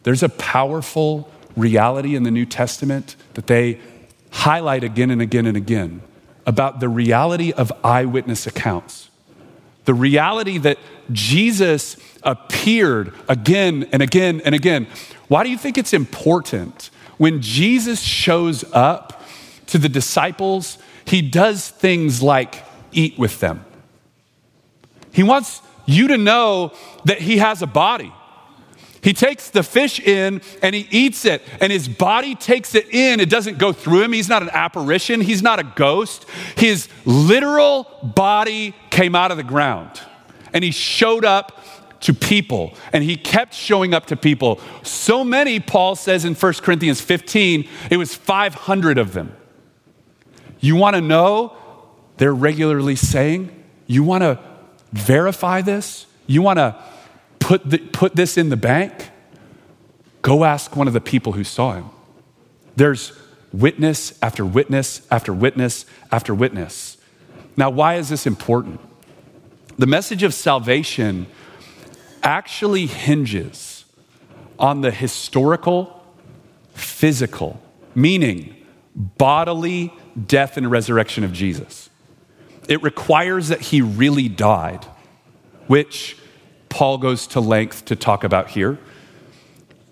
There's 0.03 0.23
a 0.23 0.29
powerful 0.29 1.31
reality 1.57 2.15
in 2.15 2.23
the 2.23 2.31
New 2.31 2.47
Testament 2.47 3.17
that 3.35 3.47
they 3.47 3.81
highlight 4.31 4.85
again 4.85 5.11
and 5.11 5.21
again 5.21 5.47
and 5.47 5.57
again 5.57 6.03
about 6.47 6.81
the 6.81 6.89
reality 6.89 7.53
of 7.53 7.73
eyewitness 7.85 8.47
accounts. 8.47 9.11
The 9.85 9.95
reality 9.95 10.59
that 10.59 10.79
Jesus 11.11 11.97
appeared 12.23 13.13
again 13.29 13.89
and 13.93 14.03
again 14.03 14.41
and 14.45 14.55
again. 14.55 14.87
Why 15.29 15.45
do 15.45 15.51
you 15.51 15.59
think 15.59 15.77
it's 15.77 15.93
important 15.93 16.91
when 17.23 17.41
Jesus 17.41 18.01
shows 18.01 18.65
up 18.73 19.23
to 19.67 19.79
the 19.79 19.89
disciples, 19.89 20.77
he 21.05 21.23
does 21.23 21.69
things 21.69 22.21
like 22.21 22.65
eat 22.91 23.17
with 23.17 23.39
them. 23.39 23.65
He 25.13 25.23
wants 25.23 25.63
you 25.87 26.09
to 26.09 26.19
know 26.19 26.73
that 27.05 27.21
he 27.21 27.39
has 27.39 27.63
a 27.63 27.67
body. 27.69 28.13
He 29.03 29.13
takes 29.13 29.51
the 29.51 29.63
fish 29.63 30.01
in 30.01 30.43
and 30.63 30.75
he 30.75 30.89
eats 30.91 31.25
it, 31.25 31.43
and 31.61 31.71
his 31.71 31.87
body 31.87 32.35
takes 32.35 32.75
it 32.75 32.93
in. 32.93 33.21
It 33.21 33.31
doesn't 33.31 33.57
go 33.57 33.73
through 33.73 34.03
him. 34.03 34.13
He's 34.13 34.29
not 34.29 34.43
an 34.43 34.51
apparition, 34.53 35.21
he's 35.21 35.43
not 35.43 35.61
a 35.61 35.73
ghost. 35.77 36.29
His 36.57 36.89
literal 37.05 37.85
body 38.03 38.75
came 38.91 39.15
out 39.15 39.31
of 39.31 39.37
the 39.37 39.45
ground, 39.45 40.01
and 40.53 40.65
he 40.65 40.73
showed 40.73 41.25
up 41.25 41.57
to 42.03 42.13
people, 42.13 42.75
and 42.93 43.03
he 43.03 43.17
kept 43.17 43.55
showing 43.55 43.95
up 43.95 44.07
to 44.07 44.17
people. 44.17 44.61
So 44.83 45.25
many, 45.25 45.61
Paul 45.61 45.97
says 45.97 46.25
in 46.25 46.35
1 46.35 46.53
Corinthians 46.55 47.01
15, 47.01 47.69
it 47.91 47.97
was 47.97 48.15
500 48.15 48.99
of 48.99 49.13
them. 49.13 49.35
You 50.61 50.77
want 50.77 50.95
to 50.95 51.01
know? 51.01 51.57
They're 52.19 52.35
regularly 52.35 52.97
saying, 52.97 53.51
You 53.87 54.05
want 54.05 54.23
to 54.23 54.39
verify 54.93 55.63
this? 55.63 56.07
You 56.27 56.43
want 56.43 56.59
to 56.59 56.77
put, 57.41 57.93
put 57.93 58.15
this 58.15 58.37
in 58.37 58.49
the 58.49 58.57
bank? 58.57 59.11
Go 60.23 60.45
ask 60.45 60.77
one 60.77 60.87
of 60.87 60.93
the 60.93 61.01
people 61.01 61.33
who 61.33 61.45
saw 61.45 61.75
him. 61.75 61.91
There's 62.77 63.13
witness 63.53 64.19
after 64.23 64.47
witness 64.47 65.07
after 65.11 65.33
witness 65.33 65.85
after 66.11 66.35
witness. 66.35 66.97
Now, 67.57 67.71
why 67.71 67.97
is 67.97 68.09
this 68.09 68.27
important? 68.27 68.81
The 69.79 69.87
message 69.87 70.23
of 70.23 70.33
salvation 70.33 71.27
actually 72.23 72.87
hinges 72.87 73.85
on 74.59 74.81
the 74.81 74.91
historical, 74.91 76.05
physical, 76.75 77.61
meaning 77.95 78.55
bodily 78.95 79.93
death 80.27 80.57
and 80.57 80.71
resurrection 80.71 81.25
of 81.25 81.33
Jesus. 81.33 81.91
It 82.69 82.83
requires 82.83 83.49
that 83.49 83.61
he 83.61 83.81
really 83.81 84.29
died, 84.29 84.85
which 85.67 86.17
Paul 86.69 86.99
goes 86.99 87.27
to 87.29 87.41
length 87.41 87.87
to 87.87 87.97
talk 87.97 88.25
about 88.25 88.51
here. 88.51 88.79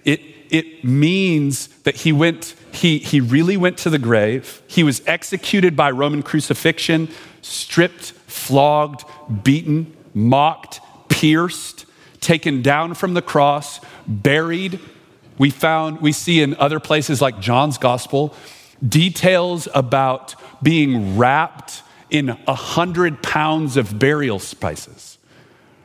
It, 0.05 0.21
it 0.51 0.85
means 0.85 1.69
that 1.83 1.97
he 1.97 2.13
went, 2.13 2.55
he, 2.73 2.99
he 2.99 3.21
really 3.21 3.57
went 3.57 3.77
to 3.79 3.91
the 3.91 3.99
grave. 3.99 4.63
He 4.67 4.83
was 4.83 5.03
executed 5.07 5.77
by 5.77 5.91
Roman 5.91 6.23
crucifixion, 6.23 7.09
stripped, 7.43 8.13
flogged, 8.27 9.05
beaten, 9.43 9.97
mocked, 10.15 10.81
pierced, 11.09 11.87
taken 12.21 12.63
down 12.63 12.95
from 12.95 13.15
the 13.15 13.23
cross, 13.23 13.81
buried. 14.07 14.79
We 15.39 15.51
found, 15.51 16.01
we 16.01 16.13
see 16.13 16.43
in 16.43 16.55
other 16.57 16.81
places 16.81 17.21
like 17.21 17.41
John's 17.41 17.79
gospel, 17.79 18.35
details 18.87 19.69
about 19.75 20.35
being 20.63 21.17
wrapped 21.17 21.83
in 22.11 22.37
a 22.47 22.55
hundred 22.55 23.23
pounds 23.23 23.77
of 23.77 23.99
burial 23.99 24.39
spices, 24.39 25.19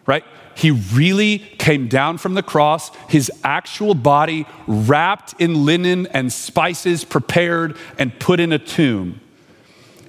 right? 0.06 0.24
He 0.56 0.72
really 0.72 1.40
came 1.40 1.88
down 1.88 2.18
from 2.18 2.34
the 2.34 2.44
cross, 2.44 2.90
his 3.10 3.30
actual 3.44 3.94
body 3.94 4.48
wrapped 4.68 5.36
in 5.40 5.66
linen 5.66 6.08
and 6.08 6.32
spices, 6.32 7.04
prepared 7.04 7.78
and 7.98 8.18
put 8.20 8.40
in 8.40 8.54
a 8.54 8.60
tomb. 8.60 9.20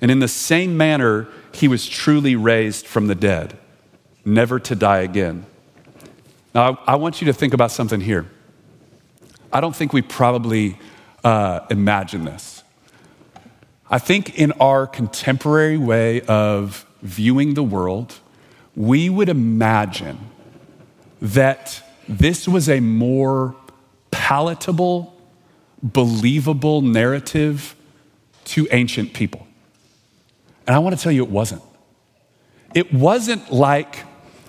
And 0.00 0.10
in 0.10 0.20
the 0.20 0.28
same 0.28 0.76
manner, 0.76 1.28
he 1.52 1.68
was 1.68 1.86
truly 1.86 2.36
raised 2.36 2.86
from 2.86 3.08
the 3.08 3.14
dead, 3.14 3.58
never 4.24 4.60
to 4.60 4.74
die 4.76 5.00
again. 5.00 5.46
Now, 6.56 6.78
I, 6.86 6.96
want 6.96 7.20
you 7.20 7.26
to 7.26 7.34
think 7.34 7.52
about 7.52 7.70
something 7.70 8.00
here. 8.00 8.24
I 9.52 9.60
don't 9.60 9.76
think 9.76 9.92
we 9.92 10.00
probably 10.00 10.78
uh, 11.22 11.60
imagine 11.68 12.24
this. 12.24 12.62
I 13.90 13.98
think 13.98 14.38
in 14.38 14.52
our 14.52 14.86
contemporary 14.86 15.76
way 15.76 16.22
of 16.22 16.86
viewing 17.02 17.52
the 17.52 17.62
world, 17.62 18.14
we 18.74 19.10
would 19.10 19.28
imagine 19.28 20.18
that 21.20 21.82
this 22.08 22.48
was 22.48 22.70
a 22.70 22.80
more 22.80 23.54
palatable, 24.10 25.14
believable 25.82 26.80
narrative 26.80 27.76
to 28.46 28.66
ancient 28.70 29.12
people. 29.12 29.46
And 30.66 30.74
I 30.74 30.78
want 30.78 30.96
to 30.96 31.02
tell 31.02 31.12
you, 31.12 31.22
it 31.22 31.30
wasn't. 31.30 31.60
It 32.72 32.94
wasn't 32.94 33.52
like 33.52 34.05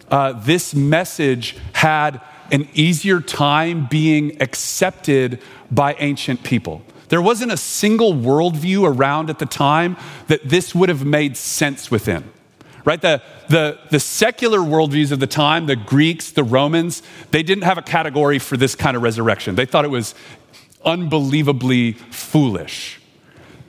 uh, 0.09 0.33
this 0.33 0.73
message 0.73 1.57
had 1.73 2.21
an 2.51 2.67
easier 2.73 3.19
time 3.19 3.87
being 3.89 4.41
accepted 4.41 5.41
by 5.69 5.93
ancient 5.95 6.43
people. 6.43 6.81
There 7.09 7.21
wasn't 7.21 7.51
a 7.51 7.57
single 7.57 8.13
worldview 8.13 8.87
around 8.87 9.29
at 9.29 9.39
the 9.39 9.45
time 9.45 9.97
that 10.27 10.47
this 10.47 10.73
would 10.75 10.89
have 10.89 11.05
made 11.05 11.35
sense 11.37 11.91
within. 11.91 12.23
right? 12.87 13.01
The, 13.01 13.21
the, 13.49 13.77
the 13.91 13.99
secular 13.99 14.59
worldviews 14.59 15.11
of 15.11 15.19
the 15.19 15.27
time, 15.27 15.65
the 15.65 15.75
Greeks, 15.75 16.31
the 16.31 16.43
Romans, 16.45 17.03
they 17.31 17.43
didn't 17.43 17.65
have 17.65 17.77
a 17.77 17.81
category 17.81 18.39
for 18.39 18.55
this 18.55 18.75
kind 18.75 18.95
of 18.95 19.03
resurrection. 19.03 19.55
They 19.55 19.65
thought 19.65 19.83
it 19.83 19.89
was 19.89 20.15
unbelievably 20.85 21.93
foolish. 22.11 23.01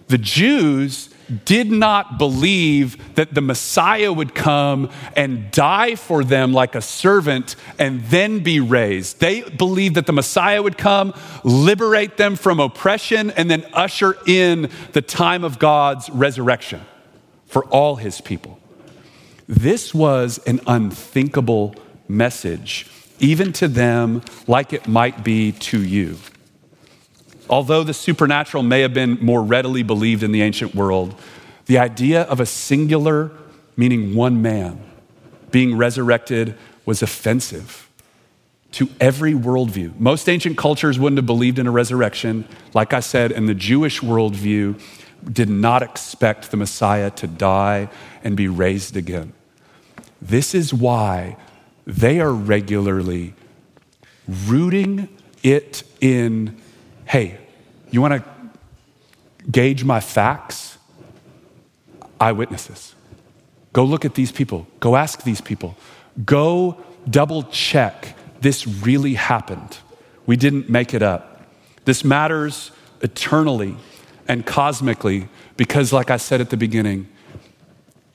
The 0.06 0.18
Jews 0.18 1.10
did 1.44 1.70
not 1.70 2.18
believe 2.18 3.14
that 3.14 3.34
the 3.34 3.40
Messiah 3.40 4.12
would 4.12 4.34
come 4.34 4.90
and 5.16 5.50
die 5.50 5.94
for 5.94 6.24
them 6.24 6.52
like 6.52 6.74
a 6.74 6.80
servant 6.80 7.56
and 7.78 8.02
then 8.04 8.40
be 8.40 8.60
raised. 8.60 9.20
They 9.20 9.42
believed 9.42 9.96
that 9.96 10.06
the 10.06 10.12
Messiah 10.12 10.62
would 10.62 10.78
come, 10.78 11.14
liberate 11.44 12.16
them 12.16 12.36
from 12.36 12.60
oppression, 12.60 13.30
and 13.30 13.50
then 13.50 13.66
usher 13.72 14.16
in 14.26 14.70
the 14.92 15.02
time 15.02 15.44
of 15.44 15.58
God's 15.58 16.08
resurrection 16.10 16.80
for 17.46 17.64
all 17.66 17.96
his 17.96 18.20
people. 18.20 18.58
This 19.46 19.94
was 19.94 20.38
an 20.46 20.60
unthinkable 20.66 21.74
message, 22.06 22.86
even 23.18 23.52
to 23.54 23.68
them, 23.68 24.22
like 24.46 24.72
it 24.72 24.86
might 24.86 25.24
be 25.24 25.52
to 25.52 25.82
you. 25.82 26.18
Although 27.50 27.84
the 27.84 27.94
supernatural 27.94 28.62
may 28.62 28.82
have 28.82 28.92
been 28.92 29.18
more 29.20 29.42
readily 29.42 29.82
believed 29.82 30.22
in 30.22 30.32
the 30.32 30.42
ancient 30.42 30.74
world, 30.74 31.18
the 31.66 31.78
idea 31.78 32.22
of 32.22 32.40
a 32.40 32.46
singular, 32.46 33.30
meaning 33.76 34.14
one 34.14 34.42
man, 34.42 34.82
being 35.50 35.76
resurrected 35.76 36.56
was 36.84 37.02
offensive 37.02 37.88
to 38.72 38.88
every 39.00 39.32
worldview. 39.32 39.98
Most 39.98 40.28
ancient 40.28 40.58
cultures 40.58 40.98
wouldn't 40.98 41.18
have 41.18 41.26
believed 41.26 41.58
in 41.58 41.66
a 41.66 41.70
resurrection. 41.70 42.46
Like 42.74 42.92
I 42.92 43.00
said, 43.00 43.32
in 43.32 43.46
the 43.46 43.54
Jewish 43.54 44.00
worldview, 44.00 44.80
did 45.30 45.48
not 45.48 45.82
expect 45.82 46.50
the 46.50 46.56
Messiah 46.56 47.10
to 47.10 47.26
die 47.26 47.88
and 48.22 48.36
be 48.36 48.46
raised 48.46 48.96
again. 48.96 49.32
This 50.20 50.54
is 50.54 50.72
why 50.72 51.36
they 51.86 52.20
are 52.20 52.32
regularly 52.32 53.34
rooting 54.46 55.08
it 55.42 55.82
in 56.00 56.56
hey, 57.08 57.38
you 57.90 58.00
want 58.00 58.14
to 58.14 59.50
gauge 59.50 59.82
my 59.82 60.00
facts? 60.00 60.78
Eyewitnesses. 62.20 62.94
Go 63.72 63.84
look 63.84 64.04
at 64.04 64.14
these 64.14 64.32
people. 64.32 64.66
Go 64.80 64.96
ask 64.96 65.22
these 65.22 65.40
people. 65.40 65.76
Go 66.24 66.76
double 67.08 67.44
check 67.44 68.14
this 68.40 68.66
really 68.66 69.14
happened. 69.14 69.78
We 70.26 70.36
didn't 70.36 70.68
make 70.68 70.94
it 70.94 71.02
up. 71.02 71.46
This 71.84 72.04
matters 72.04 72.70
eternally 73.00 73.76
and 74.26 74.44
cosmically 74.44 75.28
because, 75.56 75.92
like 75.92 76.10
I 76.10 76.18
said 76.18 76.40
at 76.40 76.50
the 76.50 76.56
beginning, 76.56 77.08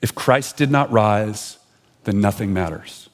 if 0.00 0.14
Christ 0.14 0.56
did 0.56 0.70
not 0.70 0.90
rise, 0.92 1.58
then 2.04 2.20
nothing 2.20 2.52
matters. 2.52 3.08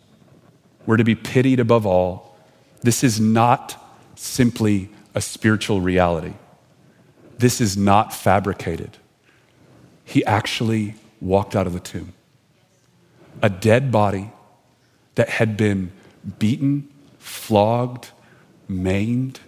We're 0.86 0.98
to 0.98 1.04
be 1.04 1.14
pitied 1.14 1.60
above 1.60 1.86
all. 1.86 2.36
This 2.82 3.02
is 3.02 3.20
not 3.20 3.76
simply 4.14 4.90
a 5.14 5.20
spiritual 5.20 5.80
reality. 5.80 6.34
This 7.38 7.60
is 7.60 7.76
not 7.76 8.12
fabricated. 8.12 8.98
He 10.04 10.24
actually 10.24 10.94
walked 11.20 11.56
out 11.56 11.66
of 11.66 11.72
the 11.72 11.80
tomb. 11.80 12.12
A 13.42 13.48
dead 13.48 13.90
body 13.90 14.30
that 15.14 15.28
had 15.28 15.56
been 15.56 15.92
beaten, 16.38 16.88
flogged, 17.18 18.10
maimed, 18.68 19.40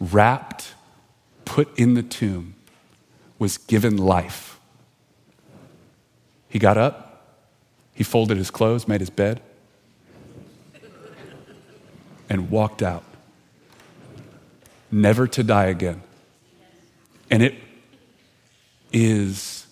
wrapped, 0.00 0.74
put 1.44 1.78
in 1.78 1.94
the 1.94 2.02
tomb, 2.02 2.54
was 3.38 3.56
given 3.56 3.96
life. 3.96 4.58
He 6.48 6.58
got 6.58 6.76
up, 6.76 7.36
he 7.94 8.02
folded 8.02 8.36
his 8.36 8.50
clothes, 8.50 8.88
made 8.88 9.00
his 9.00 9.10
bed, 9.10 9.40
and 12.28 12.50
walked 12.50 12.82
out 12.82 13.04
never 14.90 15.26
to 15.28 15.42
die 15.42 15.66
again. 15.66 16.02
And 17.30 17.42
it 17.42 17.54
is 18.92 19.66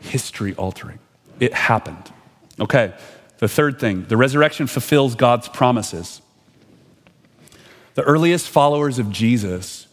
history 0.00 0.54
altering. 0.54 0.98
It 1.38 1.54
happened. 1.54 2.10
Okay, 2.58 2.94
the 3.38 3.48
third 3.48 3.78
thing 3.78 4.04
the 4.06 4.16
resurrection 4.16 4.66
fulfills 4.66 5.14
God's 5.14 5.48
promises. 5.48 6.20
The 7.94 8.02
earliest 8.02 8.48
followers 8.48 8.98
of 8.98 9.10
Jesus 9.10 9.86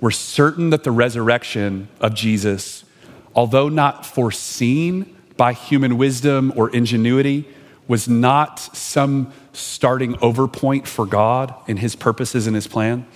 were 0.00 0.10
certain 0.10 0.70
that 0.70 0.84
the 0.84 0.90
resurrection 0.90 1.88
of 2.00 2.14
Jesus, 2.14 2.84
although 3.34 3.68
not 3.68 4.04
foreseen 4.04 5.16
by 5.36 5.52
human 5.52 5.96
wisdom 5.96 6.52
or 6.56 6.70
ingenuity, 6.70 7.46
was 7.86 8.08
not 8.08 8.58
some 8.58 9.32
starting 9.52 10.16
over 10.20 10.48
point 10.48 10.88
for 10.88 11.06
God 11.06 11.54
in 11.66 11.76
his 11.76 11.94
purposes 11.94 12.46
and 12.46 12.56
his 12.56 12.66
plan. 12.66 13.06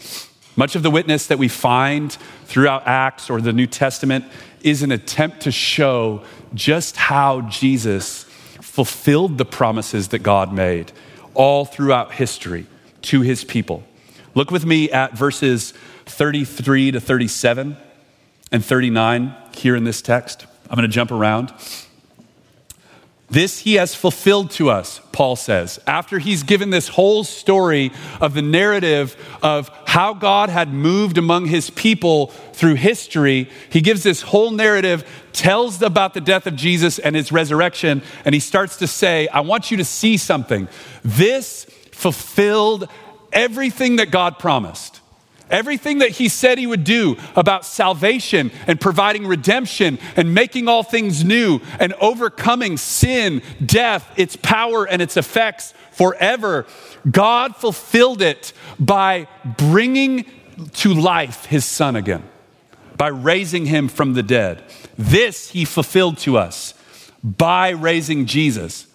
Much 0.57 0.75
of 0.75 0.83
the 0.83 0.90
witness 0.90 1.27
that 1.27 1.38
we 1.38 1.49
find 1.49 2.16
throughout 2.47 2.87
Acts 2.87 3.29
or 3.29 3.42
the 3.42 3.53
New 3.53 3.66
Testament 3.66 4.25
is 4.62 4.83
an 4.83 4.90
attempt 4.90 5.40
to 5.42 5.53
show 5.53 6.23
just 6.55 6.97
how 6.97 7.42
Jesus 7.42 8.25
fulfilled 8.61 9.37
the 9.37 9.45
promises 9.45 10.09
that 10.09 10.21
God 10.21 10.53
made 10.53 10.92
all 11.35 11.66
throughout 11.66 12.12
history 12.12 12.66
to 13.03 13.21
his 13.21 13.45
people. 13.45 13.85
Look 14.35 14.51
with 14.51 14.64
me 14.64 14.90
at 14.90 15.16
verses 15.16 15.73
33 16.07 16.92
to 16.92 17.01
37 17.01 17.77
and 18.51 18.64
39 18.64 19.35
here 19.55 19.77
in 19.77 19.85
this 19.85 20.01
text. 20.01 20.47
I'm 20.71 20.77
going 20.77 20.88
to 20.88 20.95
jump 20.95 21.11
around. 21.11 21.53
This 23.29 23.61
he 23.61 23.75
has 23.75 23.95
fulfilled 23.95 24.53
to 24.53 24.71
us, 24.71 25.01
Paul 25.11 25.35
says, 25.35 25.81
after 25.87 26.19
he's 26.21 26.45
given 26.45 26.71
this 26.71 26.87
whole 26.89 27.25
story 27.25 27.91
of 28.21 28.35
the 28.35 28.43
narrative 28.43 29.17
of 29.43 29.69
how 29.85 30.15
God 30.15 30.49
had 30.49 30.73
moved 30.73 31.19
among 31.19 31.47
his 31.47 31.69
people 31.71 32.29
through 32.53 32.75
history. 32.75 33.51
He 33.71 33.81
gives 33.81 34.05
this 34.05 34.23
whole 34.23 34.53
narrative, 34.53 35.05
tells 35.33 35.83
about 35.83 36.15
the 36.15 36.21
death 36.21 36.47
of 36.47 36.55
Jesus 36.55 37.01
and 37.01 37.17
his 37.17 37.33
resurrection, 37.33 38.03
and 38.25 38.33
he 38.33 38.41
starts 38.41 38.77
to 38.77 38.87
say, 38.87 39.27
I 39.29 39.41
want 39.41 39.73
you 39.73 39.79
to 39.79 39.85
see 39.85 40.17
something. 40.19 40.69
This 41.03 41.65
fulfilled 41.91 42.89
everything 43.33 43.97
that 43.97 44.12
God 44.12 44.39
promised. 44.39 45.01
Everything 45.50 45.98
that 45.98 46.11
he 46.11 46.28
said 46.28 46.59
he 46.59 46.66
would 46.66 46.82
do 46.82 47.16
about 47.37 47.64
salvation 47.64 48.50
and 48.66 48.80
providing 48.80 49.26
redemption 49.26 49.98
and 50.16 50.35
making 50.35 50.66
all 50.66 50.82
things 50.82 51.24
new 51.24 51.61
and 51.78 51.92
overcoming 51.94 52.76
sin, 52.76 53.42
death, 53.64 54.12
its 54.16 54.35
power, 54.35 54.85
and 54.85 55.00
its 55.00 55.16
effects 55.16 55.72
forever, 55.92 56.66
God 57.09 57.54
fulfilled 57.54 58.22
it 58.22 58.52
by 58.80 59.28
bringing 59.44 60.26
to 60.74 60.92
life 60.92 61.44
his 61.44 61.64
son 61.64 61.94
again, 61.94 62.24
by 62.96 63.09
raising 63.09 63.66
him 63.66 63.87
from 63.87 64.14
the 64.14 64.24
dead. 64.24 64.64
This 64.98 65.50
he 65.50 65.64
fulfilled 65.64 66.18
to 66.18 66.38
us 66.38 66.74
by 67.22 67.70
raising 67.70 68.26
Jesus. 68.26 68.87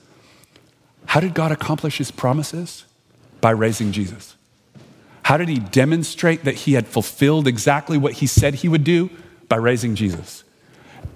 How 1.05 1.21
did 1.21 1.33
God 1.33 1.51
accomplish 1.51 1.97
his 1.97 2.11
promises? 2.11 2.85
By 3.39 3.51
raising 3.51 3.91
Jesus. 3.91 4.35
How 5.23 5.37
did 5.37 5.49
he 5.49 5.59
demonstrate 5.59 6.43
that 6.45 6.55
he 6.55 6.73
had 6.73 6.87
fulfilled 6.87 7.47
exactly 7.47 7.97
what 7.97 8.13
he 8.13 8.27
said 8.27 8.55
he 8.55 8.69
would 8.69 8.83
do? 8.83 9.09
By 9.47 9.57
raising 9.57 9.95
Jesus. 9.95 10.43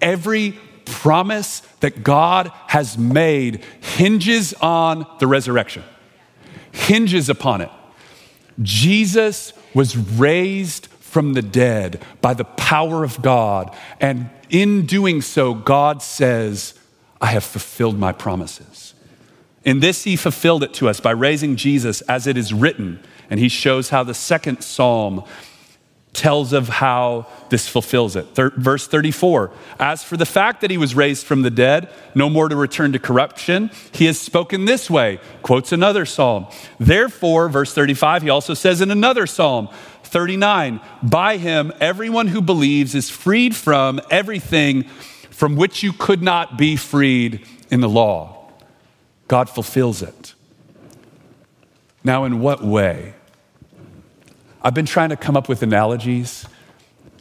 Every 0.01 0.57
promise 0.85 1.61
that 1.79 2.03
God 2.03 2.51
has 2.67 2.97
made 2.97 3.63
hinges 3.81 4.53
on 4.55 5.05
the 5.19 5.27
resurrection, 5.27 5.83
hinges 6.71 7.29
upon 7.29 7.61
it. 7.61 7.71
Jesus 8.61 9.53
was 9.73 9.97
raised 9.97 10.87
from 10.87 11.33
the 11.33 11.41
dead 11.41 12.03
by 12.21 12.33
the 12.33 12.43
power 12.43 13.03
of 13.03 13.21
God. 13.21 13.75
And 13.99 14.29
in 14.49 14.85
doing 14.85 15.21
so, 15.21 15.53
God 15.53 16.01
says, 16.01 16.73
I 17.19 17.27
have 17.27 17.43
fulfilled 17.43 17.97
my 17.97 18.11
promises. 18.11 18.93
In 19.63 19.79
this, 19.79 20.03
he 20.03 20.15
fulfilled 20.15 20.63
it 20.63 20.73
to 20.75 20.87
us 20.87 20.99
by 20.99 21.11
raising 21.11 21.55
Jesus 21.55 22.01
as 22.01 22.27
it 22.27 22.37
is 22.37 22.53
written. 22.53 22.99
And 23.29 23.39
he 23.39 23.49
shows 23.49 23.89
how 23.89 24.03
the 24.03 24.13
second 24.13 24.63
psalm 24.63 25.23
tells 26.15 26.53
of 26.53 26.69
how 26.69 27.27
this 27.49 27.67
fulfills 27.67 28.15
it. 28.15 28.23
Thir- 28.33 28.53
verse 28.55 28.88
34 28.88 29.51
As 29.79 30.03
for 30.03 30.17
the 30.17 30.25
fact 30.25 30.61
that 30.61 30.71
he 30.71 30.77
was 30.77 30.95
raised 30.95 31.25
from 31.25 31.41
the 31.41 31.51
dead, 31.51 31.89
no 32.15 32.29
more 32.29 32.49
to 32.49 32.55
return 32.55 32.93
to 32.93 32.99
corruption, 32.99 33.69
he 33.91 34.05
has 34.05 34.19
spoken 34.19 34.65
this 34.65 34.89
way, 34.89 35.19
quotes 35.43 35.71
another 35.71 36.05
psalm. 36.05 36.47
Therefore, 36.79 37.49
verse 37.49 37.73
35, 37.73 38.23
he 38.23 38.29
also 38.29 38.53
says 38.53 38.81
in 38.81 38.89
another 38.89 39.27
psalm, 39.27 39.69
39, 40.03 40.79
by 41.03 41.38
him, 41.38 41.73
everyone 41.79 42.27
who 42.27 42.41
believes 42.41 42.95
is 42.95 43.09
freed 43.09 43.55
from 43.55 43.99
everything 44.09 44.83
from 45.29 45.57
which 45.57 45.83
you 45.83 45.91
could 45.91 46.21
not 46.21 46.57
be 46.57 46.77
freed 46.77 47.45
in 47.69 47.81
the 47.81 47.89
law. 47.89 48.49
God 49.27 49.49
fulfills 49.49 50.01
it. 50.01 50.33
Now, 52.03 52.23
in 52.23 52.39
what 52.39 52.63
way? 52.63 53.14
I've 54.65 54.73
been 54.73 54.88
trying 54.88 55.10
to 55.10 55.15
come 55.15 55.38
up 55.38 55.47
with 55.47 55.62
analogies 55.62 56.47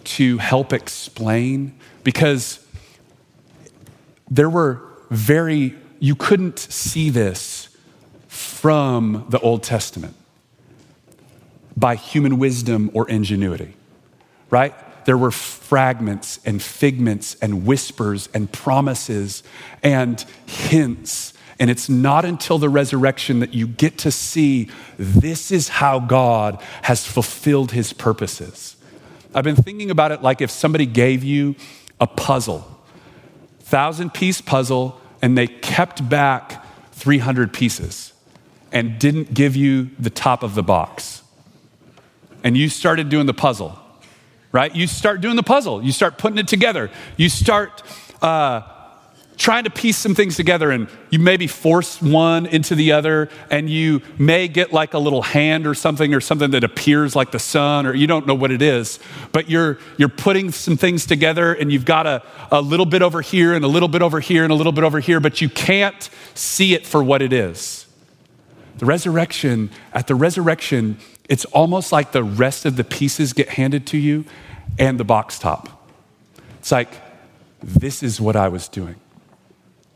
to 0.04 0.38
help 0.38 0.72
explain 0.72 1.78
because 2.02 2.66
there 4.30 4.48
were 4.48 4.80
very 5.10 5.74
you 6.00 6.14
couldn't 6.14 6.58
see 6.58 7.10
this 7.10 7.68
from 8.28 9.26
the 9.28 9.38
Old 9.40 9.62
Testament 9.62 10.16
by 11.76 11.96
human 11.96 12.38
wisdom 12.38 12.90
or 12.94 13.06
ingenuity, 13.10 13.74
right? 14.48 14.74
There 15.04 15.18
were 15.18 15.30
fragments 15.30 16.40
and 16.46 16.62
figments 16.62 17.34
and 17.42 17.66
whispers 17.66 18.30
and 18.32 18.50
promises 18.50 19.42
and 19.82 20.24
hints. 20.46 21.33
And 21.58 21.70
it's 21.70 21.88
not 21.88 22.24
until 22.24 22.58
the 22.58 22.68
resurrection 22.68 23.40
that 23.40 23.54
you 23.54 23.66
get 23.66 23.98
to 23.98 24.10
see 24.10 24.70
this 24.98 25.52
is 25.52 25.68
how 25.68 26.00
God 26.00 26.60
has 26.82 27.06
fulfilled 27.06 27.72
his 27.72 27.92
purposes. 27.92 28.76
I've 29.34 29.44
been 29.44 29.56
thinking 29.56 29.90
about 29.90 30.12
it 30.12 30.22
like 30.22 30.40
if 30.40 30.50
somebody 30.50 30.86
gave 30.86 31.22
you 31.22 31.54
a 32.00 32.06
puzzle, 32.06 32.66
thousand 33.60 34.14
piece 34.14 34.40
puzzle, 34.40 35.00
and 35.22 35.38
they 35.38 35.46
kept 35.46 36.08
back 36.08 36.64
300 36.92 37.52
pieces 37.52 38.12
and 38.72 38.98
didn't 38.98 39.32
give 39.34 39.54
you 39.54 39.90
the 39.98 40.10
top 40.10 40.42
of 40.42 40.54
the 40.54 40.62
box. 40.62 41.22
And 42.42 42.56
you 42.56 42.68
started 42.68 43.08
doing 43.08 43.26
the 43.26 43.34
puzzle, 43.34 43.78
right? 44.52 44.74
You 44.74 44.86
start 44.86 45.20
doing 45.20 45.36
the 45.36 45.42
puzzle. 45.42 45.82
You 45.82 45.92
start 45.92 46.18
putting 46.18 46.38
it 46.38 46.48
together. 46.48 46.90
You 47.16 47.28
start 47.28 47.82
uh, 48.20 48.62
trying 49.36 49.64
to 49.64 49.70
piece 49.70 49.96
some 49.96 50.14
things 50.14 50.36
together, 50.36 50.70
and 50.70 50.88
you 51.10 51.18
maybe 51.18 51.46
force 51.46 52.00
one 52.00 52.46
into 52.46 52.74
the 52.74 52.92
other, 52.92 53.28
and 53.50 53.68
you 53.68 54.00
may 54.18 54.48
get 54.48 54.72
like 54.72 54.94
a 54.94 54.98
little 54.98 55.22
hand 55.22 55.66
or 55.66 55.74
something, 55.74 56.14
or 56.14 56.20
something 56.20 56.52
that 56.52 56.64
appears 56.64 57.16
like 57.16 57.30
the 57.30 57.38
sun, 57.38 57.86
or 57.86 57.94
you 57.94 58.06
don't 58.06 58.26
know 58.26 58.34
what 58.34 58.50
it 58.50 58.62
is. 58.62 58.98
But 59.32 59.50
you're 59.50 59.78
you're 59.96 60.08
putting 60.08 60.50
some 60.52 60.76
things 60.76 61.06
together, 61.06 61.52
and 61.52 61.72
you've 61.72 61.84
got 61.84 62.06
a, 62.06 62.22
a 62.50 62.60
little 62.60 62.86
bit 62.86 63.02
over 63.02 63.20
here, 63.20 63.54
and 63.54 63.64
a 63.64 63.68
little 63.68 63.88
bit 63.88 64.02
over 64.02 64.20
here, 64.20 64.44
and 64.44 64.52
a 64.52 64.56
little 64.56 64.72
bit 64.72 64.84
over 64.84 65.00
here, 65.00 65.20
but 65.20 65.40
you 65.40 65.48
can't 65.48 66.08
see 66.34 66.74
it 66.74 66.86
for 66.86 67.02
what 67.02 67.22
it 67.22 67.32
is. 67.32 67.86
The 68.78 68.86
resurrection, 68.86 69.70
at 69.92 70.08
the 70.08 70.14
resurrection, 70.14 70.98
it's 71.28 71.44
almost 71.46 71.92
like 71.92 72.12
the 72.12 72.24
rest 72.24 72.66
of 72.66 72.76
the 72.76 72.84
pieces 72.84 73.32
get 73.32 73.50
handed 73.50 73.86
to 73.88 73.98
you 73.98 74.24
and 74.78 74.98
the 74.98 75.04
box 75.04 75.38
top. 75.38 75.88
It's 76.58 76.72
like, 76.72 76.90
this 77.62 78.02
is 78.02 78.20
what 78.20 78.36
I 78.36 78.48
was 78.48 78.68
doing, 78.68 78.96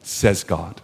says 0.08 0.44
God. 0.44 0.80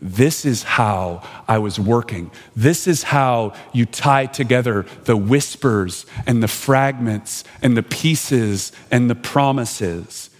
This 0.00 0.44
is 0.44 0.62
how 0.62 1.22
I 1.48 1.58
was 1.58 1.80
working. 1.80 2.30
This 2.54 2.86
is 2.86 3.02
how 3.02 3.54
you 3.72 3.84
tie 3.84 4.26
together 4.26 4.86
the 5.04 5.16
whispers 5.16 6.06
and 6.26 6.40
the 6.40 6.48
fragments 6.48 7.42
and 7.62 7.76
the 7.76 7.82
pieces 7.82 8.70
and 8.92 9.10
the 9.10 9.16
promises. 9.16 10.30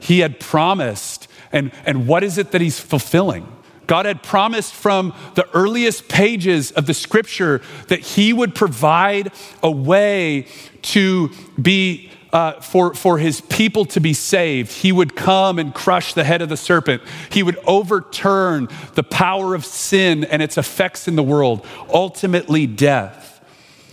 He 0.00 0.20
had 0.20 0.40
promised, 0.40 1.28
and, 1.52 1.70
and 1.84 2.06
what 2.06 2.24
is 2.24 2.38
it 2.38 2.52
that 2.52 2.62
he's 2.62 2.80
fulfilling? 2.80 3.46
God 3.88 4.04
had 4.04 4.22
promised 4.22 4.74
from 4.74 5.14
the 5.34 5.48
earliest 5.54 6.08
pages 6.08 6.70
of 6.72 6.86
the 6.86 6.94
scripture 6.94 7.62
that 7.88 8.00
He 8.00 8.34
would 8.34 8.54
provide 8.54 9.32
a 9.62 9.70
way 9.70 10.46
to 10.82 11.30
be. 11.60 12.07
Uh, 12.30 12.60
for, 12.60 12.92
for 12.92 13.16
his 13.16 13.40
people 13.40 13.86
to 13.86 14.00
be 14.00 14.12
saved, 14.12 14.70
he 14.70 14.92
would 14.92 15.16
come 15.16 15.58
and 15.58 15.74
crush 15.74 16.12
the 16.12 16.24
head 16.24 16.42
of 16.42 16.50
the 16.50 16.58
serpent. 16.58 17.02
He 17.30 17.42
would 17.42 17.58
overturn 17.66 18.68
the 18.94 19.02
power 19.02 19.54
of 19.54 19.64
sin 19.64 20.24
and 20.24 20.42
its 20.42 20.58
effects 20.58 21.08
in 21.08 21.16
the 21.16 21.22
world, 21.22 21.64
ultimately 21.88 22.66
death. 22.66 23.42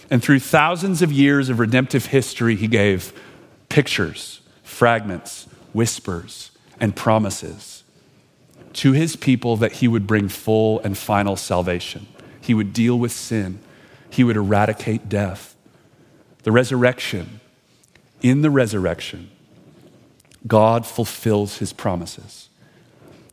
And 0.09 0.21
through 0.21 0.39
thousands 0.39 1.01
of 1.01 1.13
years 1.13 1.47
of 1.47 1.59
redemptive 1.59 2.07
history, 2.07 2.55
he 2.55 2.67
gave 2.67 3.13
pictures, 3.69 4.41
fragments, 4.63 5.47
whispers, 5.71 6.51
and 6.79 6.93
promises 6.95 7.83
to 8.73 8.91
his 8.91 9.15
people 9.15 9.55
that 9.57 9.73
he 9.73 9.87
would 9.87 10.05
bring 10.05 10.27
full 10.27 10.79
and 10.81 10.97
final 10.97 11.35
salvation. 11.37 12.07
He 12.41 12.53
would 12.53 12.73
deal 12.73 12.99
with 12.99 13.11
sin, 13.11 13.59
he 14.09 14.23
would 14.23 14.35
eradicate 14.35 15.09
death. 15.09 15.55
The 16.43 16.51
resurrection, 16.51 17.39
in 18.25 18.41
the 18.41 18.49
resurrection, 18.49 19.29
God 20.47 20.83
fulfills 20.83 21.59
his 21.59 21.71
promises. 21.73 22.49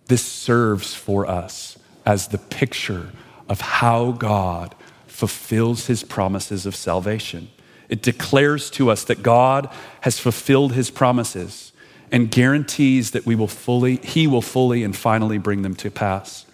This 0.07 0.23
serves 0.23 0.95
for 0.95 1.27
us 1.27 1.79
as 2.05 2.29
the 2.29 2.37
picture 2.37 3.11
of 3.49 3.63
how 3.63 4.13
God 4.13 4.75
fulfills 5.07 5.87
his 5.87 6.05
promises 6.05 6.67
of 6.67 6.77
salvation. 6.77 7.51
It 7.89 8.03
declares 8.03 8.69
to 8.73 8.91
us 8.91 9.05
that 9.05 9.23
God 9.23 9.71
has 10.03 10.19
fulfilled 10.19 10.75
his 10.75 10.91
promises 10.91 11.73
and 12.11 12.31
guarantees 12.31 13.13
that 13.13 13.25
we 13.25 13.35
will 13.35 13.49
fully, 13.49 13.97
he 13.97 14.27
will 14.27 14.43
fully 14.43 14.85
and 14.85 14.95
finally 14.95 15.39
bring 15.39 15.63
them 15.63 15.75
to 15.77 15.91
pass. 15.91 16.45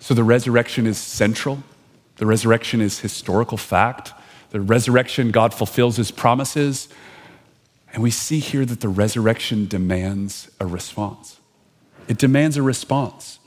So 0.00 0.14
the 0.14 0.24
resurrection 0.24 0.86
is 0.86 0.96
central. 0.96 1.62
The 2.16 2.26
resurrection 2.26 2.80
is 2.80 3.00
historical 3.00 3.58
fact. 3.58 4.14
The 4.54 4.60
resurrection, 4.60 5.32
God 5.32 5.52
fulfills 5.52 5.96
his 5.96 6.12
promises. 6.12 6.88
And 7.92 8.04
we 8.04 8.12
see 8.12 8.38
here 8.38 8.64
that 8.64 8.80
the 8.82 8.88
resurrection 8.88 9.66
demands 9.66 10.48
a 10.60 10.66
response. 10.66 11.40
It 12.06 12.18
demands 12.18 12.56
a 12.56 12.62
response. 12.62 13.40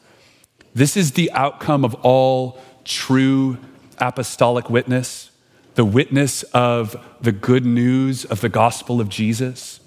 This 0.76 0.98
is 0.98 1.14
the 1.14 1.32
outcome 1.32 1.86
of 1.86 1.96
all 2.04 2.60
true 2.84 3.58
apostolic 4.00 4.70
witness, 4.70 5.32
the 5.76 5.86
witness 5.86 6.44
of 6.44 7.02
the 7.22 7.32
good 7.32 7.66
news 7.66 8.26
of 8.26 8.42
the 8.42 8.50
gospel 8.50 9.00
of 9.00 9.08
Jesus. 9.08 9.80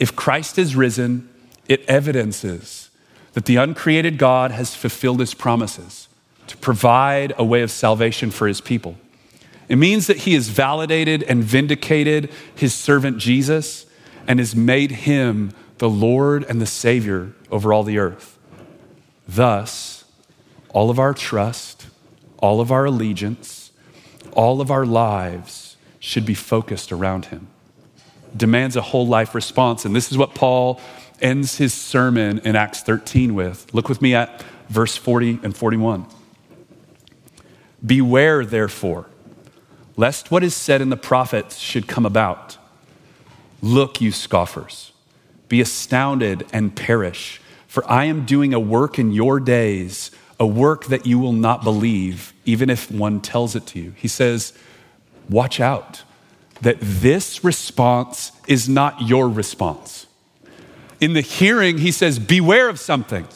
If 0.00 0.16
Christ 0.16 0.58
is 0.58 0.74
risen, 0.74 1.28
it 1.68 1.84
evidences 1.86 2.88
that 3.34 3.44
the 3.44 3.56
uncreated 3.56 4.16
God 4.16 4.50
has 4.50 4.74
fulfilled 4.74 5.20
his 5.20 5.34
promises 5.34 6.08
to 6.46 6.56
provide 6.56 7.34
a 7.36 7.44
way 7.44 7.60
of 7.60 7.70
salvation 7.70 8.30
for 8.30 8.48
his 8.48 8.62
people. 8.62 8.96
It 9.68 9.76
means 9.76 10.06
that 10.06 10.18
he 10.18 10.34
has 10.34 10.48
validated 10.48 11.22
and 11.22 11.42
vindicated 11.42 12.30
his 12.54 12.74
servant 12.74 13.18
Jesus 13.18 13.86
and 14.26 14.38
has 14.38 14.54
made 14.54 14.90
him 14.90 15.52
the 15.78 15.88
Lord 15.88 16.44
and 16.44 16.60
the 16.60 16.66
Savior 16.66 17.32
over 17.50 17.72
all 17.72 17.82
the 17.82 17.98
earth. 17.98 18.38
Thus, 19.26 20.04
all 20.70 20.90
of 20.90 20.98
our 20.98 21.14
trust, 21.14 21.86
all 22.38 22.60
of 22.60 22.70
our 22.70 22.84
allegiance, 22.84 23.70
all 24.32 24.60
of 24.60 24.70
our 24.70 24.84
lives 24.84 25.76
should 25.98 26.26
be 26.26 26.34
focused 26.34 26.92
around 26.92 27.26
him 27.26 27.48
demands 28.36 28.76
a 28.76 28.80
whole 28.80 29.06
life 29.06 29.34
response. 29.34 29.84
And 29.84 29.94
this 29.94 30.10
is 30.10 30.18
what 30.18 30.34
Paul 30.34 30.80
ends 31.20 31.58
his 31.58 31.72
sermon 31.72 32.40
in 32.40 32.56
Acts 32.56 32.82
13 32.82 33.34
with. 33.34 33.72
Look 33.72 33.88
with 33.88 34.02
me 34.02 34.14
at 34.14 34.42
verse 34.68 34.96
40 34.96 35.40
and 35.42 35.56
41. 35.56 36.06
Beware, 37.84 38.44
therefore, 38.44 39.06
lest 39.96 40.30
what 40.30 40.42
is 40.42 40.54
said 40.54 40.80
in 40.80 40.90
the 40.90 40.96
prophets 40.96 41.58
should 41.58 41.86
come 41.86 42.06
about. 42.06 42.58
Look, 43.62 44.00
you 44.00 44.12
scoffers, 44.12 44.92
be 45.48 45.60
astounded 45.60 46.46
and 46.52 46.74
perish, 46.74 47.40
for 47.66 47.88
I 47.90 48.04
am 48.04 48.26
doing 48.26 48.52
a 48.52 48.60
work 48.60 48.98
in 48.98 49.12
your 49.12 49.40
days, 49.40 50.10
a 50.38 50.46
work 50.46 50.86
that 50.86 51.06
you 51.06 51.18
will 51.18 51.32
not 51.32 51.64
believe, 51.64 52.32
even 52.44 52.70
if 52.70 52.90
one 52.90 53.20
tells 53.20 53.56
it 53.56 53.66
to 53.68 53.80
you. 53.80 53.94
He 53.96 54.08
says, 54.08 54.52
Watch 55.30 55.60
out 55.60 56.02
that 56.60 56.76
this 56.80 57.42
response 57.42 58.32
is 58.46 58.68
not 58.68 59.02
your 59.02 59.28
response. 59.28 60.06
In 61.00 61.12
the 61.12 61.20
hearing, 61.20 61.78
he 61.78 61.90
says, 61.90 62.18
Beware 62.18 62.68
of 62.68 62.78
something. 62.78 63.26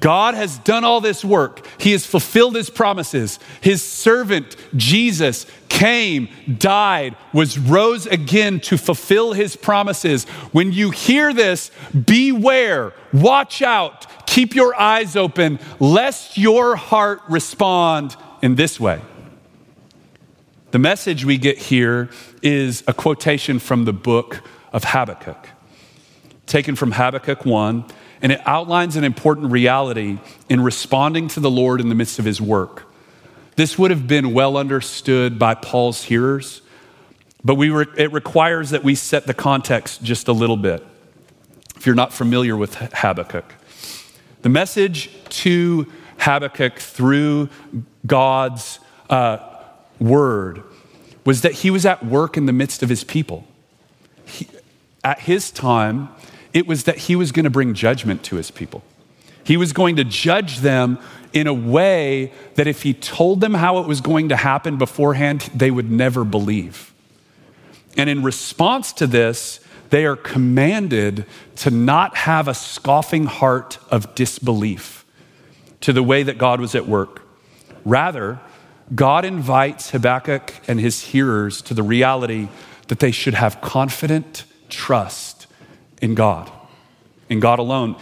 God 0.00 0.34
has 0.34 0.58
done 0.58 0.84
all 0.84 1.00
this 1.00 1.24
work. 1.24 1.66
He 1.78 1.92
has 1.92 2.06
fulfilled 2.06 2.54
his 2.54 2.70
promises. 2.70 3.38
His 3.60 3.82
servant, 3.82 4.56
Jesus, 4.76 5.46
came, 5.68 6.28
died, 6.58 7.16
was 7.32 7.58
rose 7.58 8.06
again 8.06 8.60
to 8.60 8.76
fulfill 8.76 9.32
his 9.32 9.56
promises. 9.56 10.24
When 10.52 10.72
you 10.72 10.90
hear 10.90 11.32
this, 11.32 11.70
beware, 12.06 12.92
watch 13.12 13.62
out, 13.62 14.06
keep 14.26 14.54
your 14.54 14.78
eyes 14.78 15.16
open, 15.16 15.58
lest 15.80 16.38
your 16.38 16.76
heart 16.76 17.20
respond 17.28 18.16
in 18.42 18.54
this 18.54 18.78
way. 18.78 19.00
The 20.70 20.78
message 20.78 21.24
we 21.24 21.38
get 21.38 21.58
here 21.58 22.10
is 22.42 22.84
a 22.86 22.92
quotation 22.92 23.58
from 23.58 23.84
the 23.84 23.92
book 23.92 24.42
of 24.72 24.84
Habakkuk, 24.84 25.48
taken 26.46 26.76
from 26.76 26.92
Habakkuk 26.92 27.46
1, 27.46 27.84
and 28.22 28.32
it 28.32 28.40
outlines 28.46 28.96
an 28.96 29.04
important 29.04 29.52
reality 29.52 30.18
in 30.48 30.60
responding 30.60 31.28
to 31.28 31.40
the 31.40 31.50
Lord 31.50 31.80
in 31.80 31.88
the 31.88 31.94
midst 31.94 32.18
of 32.18 32.24
his 32.24 32.40
work. 32.40 32.84
This 33.56 33.78
would 33.78 33.90
have 33.90 34.06
been 34.06 34.32
well 34.32 34.56
understood 34.56 35.38
by 35.38 35.54
Paul's 35.54 36.04
hearers, 36.04 36.62
but 37.44 37.56
we 37.56 37.70
re- 37.70 37.86
it 37.96 38.12
requires 38.12 38.70
that 38.70 38.84
we 38.84 38.94
set 38.94 39.26
the 39.26 39.34
context 39.34 40.02
just 40.02 40.28
a 40.28 40.32
little 40.32 40.56
bit. 40.56 40.84
If 41.76 41.86
you're 41.86 41.94
not 41.94 42.12
familiar 42.12 42.56
with 42.56 42.74
Habakkuk, 42.74 43.54
the 44.42 44.48
message 44.48 45.10
to 45.30 45.86
Habakkuk 46.18 46.78
through 46.78 47.48
God's 48.06 48.80
uh, 49.10 49.38
word 50.00 50.62
was 51.24 51.42
that 51.42 51.52
he 51.52 51.70
was 51.70 51.84
at 51.84 52.04
work 52.04 52.36
in 52.36 52.46
the 52.46 52.52
midst 52.52 52.82
of 52.82 52.88
his 52.88 53.04
people. 53.04 53.46
He, 54.24 54.48
at 55.04 55.20
his 55.20 55.50
time, 55.50 56.08
it 56.58 56.66
was 56.66 56.82
that 56.84 56.98
he 56.98 57.14
was 57.14 57.30
going 57.30 57.44
to 57.44 57.50
bring 57.50 57.72
judgment 57.72 58.24
to 58.24 58.34
his 58.34 58.50
people. 58.50 58.82
He 59.44 59.56
was 59.56 59.72
going 59.72 59.94
to 59.94 60.02
judge 60.02 60.58
them 60.58 60.98
in 61.32 61.46
a 61.46 61.54
way 61.54 62.32
that 62.56 62.66
if 62.66 62.82
he 62.82 62.92
told 62.92 63.40
them 63.40 63.54
how 63.54 63.78
it 63.78 63.86
was 63.86 64.00
going 64.00 64.30
to 64.30 64.36
happen 64.36 64.76
beforehand, 64.76 65.48
they 65.54 65.70
would 65.70 65.88
never 65.88 66.24
believe. 66.24 66.92
And 67.96 68.10
in 68.10 68.24
response 68.24 68.92
to 68.94 69.06
this, 69.06 69.60
they 69.90 70.04
are 70.04 70.16
commanded 70.16 71.26
to 71.58 71.70
not 71.70 72.16
have 72.16 72.48
a 72.48 72.54
scoffing 72.54 73.26
heart 73.26 73.78
of 73.88 74.16
disbelief 74.16 75.06
to 75.82 75.92
the 75.92 76.02
way 76.02 76.24
that 76.24 76.38
God 76.38 76.60
was 76.60 76.74
at 76.74 76.88
work. 76.88 77.22
Rather, 77.84 78.40
God 78.92 79.24
invites 79.24 79.90
Habakkuk 79.90 80.54
and 80.66 80.80
his 80.80 81.02
hearers 81.02 81.62
to 81.62 81.74
the 81.74 81.84
reality 81.84 82.48
that 82.88 82.98
they 82.98 83.12
should 83.12 83.34
have 83.34 83.60
confident 83.60 84.42
trust 84.68 85.37
in 86.00 86.14
God, 86.14 86.50
in 87.28 87.40
God 87.40 87.58
alone. 87.58 87.96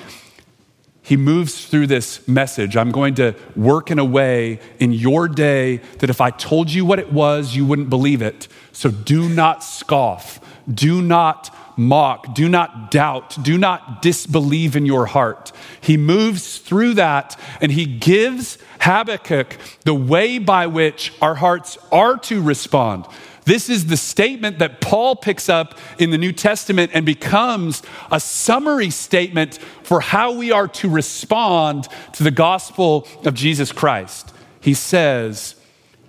He 1.03 1.17
moves 1.17 1.67
through 1.67 1.87
this 1.87 2.27
message. 2.27 2.77
I'm 2.77 2.91
going 2.91 3.15
to 3.15 3.35
work 3.55 3.93
in 3.93 4.01
a 4.01 4.05
way 4.05 4.59
in 4.81 4.93
your 4.93 5.29
day 5.29 5.77
that 5.99 6.11
if 6.11 6.21
I 6.21 6.31
told 6.31 6.73
you 6.73 6.85
what 6.85 6.99
it 6.99 7.13
was, 7.13 7.55
you 7.55 7.65
wouldn't 7.65 7.91
believe 7.91 8.23
it. 8.23 8.49
So 8.73 8.91
do 8.91 9.29
not 9.29 9.63
scoff. 9.63 10.41
Do 10.69 11.01
not 11.01 11.55
mock, 11.77 12.35
do 12.35 12.49
not 12.49 12.91
doubt, 12.91 13.37
do 13.43 13.59
not 13.59 14.03
disbelieve 14.03 14.77
in 14.77 14.87
your 14.87 15.07
heart. 15.07 15.53
He 15.81 15.97
moves 15.97 16.59
through 16.59 16.95
that 16.95 17.39
and 17.61 17.71
he 17.71 17.85
gives 17.85 18.59
Habakkuk 18.81 19.57
the 19.85 19.95
way 19.95 20.39
by 20.39 20.67
which 20.67 21.13
our 21.21 21.35
hearts 21.35 21.79
are 21.93 22.17
to 22.19 22.43
respond. 22.43 23.07
This 23.47 23.71
is 23.71 23.87
the 23.87 23.97
statement 23.97 24.59
that 24.59 24.81
Paul 24.81 25.15
picks 25.15 25.49
up 25.49 25.79
in 25.99 26.11
the 26.11 26.19
New 26.19 26.33
Testament 26.33 26.91
and 26.93 27.07
becomes 27.07 27.81
a 28.11 28.19
summary 28.19 28.91
statement 28.91 29.59
for 29.85 30.01
how 30.01 30.33
we 30.33 30.51
are 30.51 30.67
to 30.69 30.89
respond 30.91 31.87
to 32.15 32.25
the 32.25 32.33
gospel 32.33 33.07
of 33.25 33.35
Jesus 33.35 33.71
Christ. 33.71 34.35
He 34.61 34.75
says, 34.75 35.55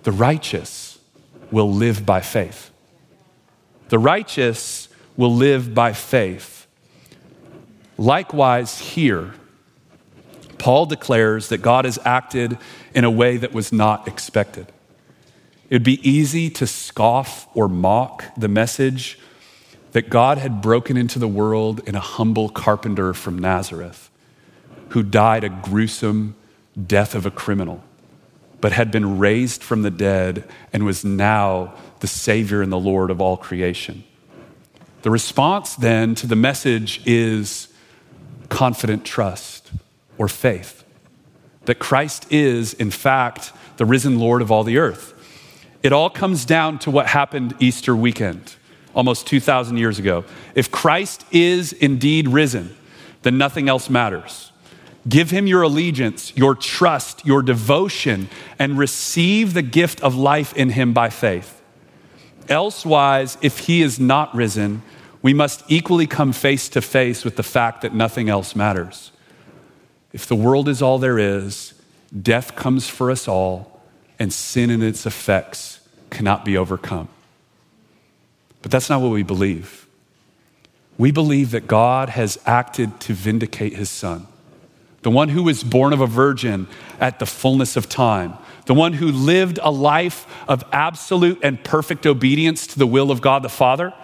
The 0.02 0.10
righteous 0.10 0.98
will 1.52 1.72
live 1.72 2.04
by 2.04 2.22
faith. 2.22 2.72
The 3.88 4.00
righteous 4.00 4.88
will 5.16 5.32
live 5.32 5.72
by 5.72 5.92
faith. 5.92 6.66
Likewise, 7.96 8.80
here, 8.80 9.34
Paul 10.58 10.86
declares 10.86 11.50
that 11.50 11.58
God 11.58 11.84
has 11.84 12.00
acted 12.04 12.58
in 12.94 13.04
a 13.04 13.10
way 13.10 13.36
that 13.36 13.52
was 13.52 13.72
not 13.72 14.08
expected. 14.08 14.66
It 15.70 15.74
would 15.74 15.82
be 15.82 16.08
easy 16.08 16.48
to 16.50 16.66
scoff 16.66 17.48
or 17.54 17.68
mock 17.68 18.24
the 18.36 18.48
message 18.48 19.18
that 19.92 20.10
God 20.10 20.38
had 20.38 20.60
broken 20.62 20.96
into 20.96 21.18
the 21.18 21.28
world 21.28 21.80
in 21.86 21.94
a 21.94 22.00
humble 22.00 22.48
carpenter 22.48 23.14
from 23.14 23.38
Nazareth 23.38 24.10
who 24.90 25.02
died 25.02 25.44
a 25.44 25.48
gruesome 25.48 26.34
death 26.86 27.14
of 27.14 27.26
a 27.26 27.30
criminal, 27.30 27.82
but 28.60 28.72
had 28.72 28.90
been 28.90 29.18
raised 29.18 29.62
from 29.62 29.82
the 29.82 29.90
dead 29.90 30.48
and 30.72 30.84
was 30.84 31.04
now 31.04 31.74
the 32.00 32.06
Savior 32.06 32.62
and 32.62 32.72
the 32.72 32.78
Lord 32.78 33.10
of 33.10 33.20
all 33.20 33.36
creation. 33.36 34.04
The 35.02 35.10
response 35.10 35.74
then 35.74 36.14
to 36.16 36.26
the 36.26 36.36
message 36.36 37.02
is 37.06 37.68
confident 38.48 39.04
trust 39.04 39.70
or 40.16 40.28
faith 40.28 40.84
that 41.66 41.78
Christ 41.78 42.26
is, 42.32 42.72
in 42.74 42.90
fact, 42.90 43.52
the 43.76 43.84
risen 43.84 44.18
Lord 44.18 44.40
of 44.40 44.50
all 44.50 44.64
the 44.64 44.78
earth. 44.78 45.14
It 45.82 45.92
all 45.92 46.10
comes 46.10 46.44
down 46.44 46.78
to 46.80 46.90
what 46.90 47.06
happened 47.06 47.54
Easter 47.60 47.94
weekend, 47.94 48.56
almost 48.94 49.26
2,000 49.26 49.76
years 49.76 49.98
ago. 49.98 50.24
If 50.54 50.70
Christ 50.70 51.24
is 51.30 51.72
indeed 51.72 52.28
risen, 52.28 52.76
then 53.22 53.38
nothing 53.38 53.68
else 53.68 53.88
matters. 53.88 54.52
Give 55.08 55.30
him 55.30 55.46
your 55.46 55.62
allegiance, 55.62 56.36
your 56.36 56.54
trust, 56.54 57.24
your 57.24 57.42
devotion, 57.42 58.28
and 58.58 58.76
receive 58.76 59.54
the 59.54 59.62
gift 59.62 60.00
of 60.02 60.14
life 60.14 60.54
in 60.54 60.70
him 60.70 60.92
by 60.92 61.10
faith. 61.10 61.62
Elsewise, 62.48 63.38
if 63.40 63.60
he 63.60 63.82
is 63.82 64.00
not 64.00 64.34
risen, 64.34 64.82
we 65.22 65.32
must 65.32 65.64
equally 65.68 66.06
come 66.06 66.32
face 66.32 66.68
to 66.70 66.80
face 66.80 67.24
with 67.24 67.36
the 67.36 67.42
fact 67.42 67.82
that 67.82 67.94
nothing 67.94 68.28
else 68.28 68.56
matters. 68.56 69.12
If 70.12 70.26
the 70.26 70.34
world 70.34 70.68
is 70.68 70.82
all 70.82 70.98
there 70.98 71.18
is, 71.18 71.74
death 72.20 72.56
comes 72.56 72.88
for 72.88 73.10
us 73.10 73.28
all, 73.28 73.77
and 74.18 74.32
sin 74.32 74.70
and 74.70 74.82
its 74.82 75.06
effects 75.06 75.80
cannot 76.10 76.44
be 76.44 76.56
overcome. 76.56 77.08
But 78.62 78.70
that's 78.70 78.90
not 78.90 79.00
what 79.00 79.10
we 79.12 79.22
believe. 79.22 79.86
We 80.96 81.12
believe 81.12 81.52
that 81.52 81.66
God 81.66 82.08
has 82.08 82.38
acted 82.44 82.98
to 83.00 83.12
vindicate 83.12 83.74
his 83.74 83.88
son, 83.88 84.26
the 85.02 85.10
one 85.10 85.28
who 85.28 85.44
was 85.44 85.62
born 85.62 85.92
of 85.92 86.00
a 86.00 86.06
virgin 86.06 86.66
at 86.98 87.20
the 87.20 87.26
fullness 87.26 87.76
of 87.76 87.88
time, 87.88 88.34
the 88.66 88.74
one 88.74 88.94
who 88.94 89.12
lived 89.12 89.60
a 89.62 89.70
life 89.70 90.26
of 90.48 90.64
absolute 90.72 91.38
and 91.42 91.62
perfect 91.62 92.04
obedience 92.04 92.66
to 92.66 92.78
the 92.78 92.86
will 92.86 93.12
of 93.12 93.20
God 93.20 93.42
the 93.42 93.48
Father, 93.48 93.94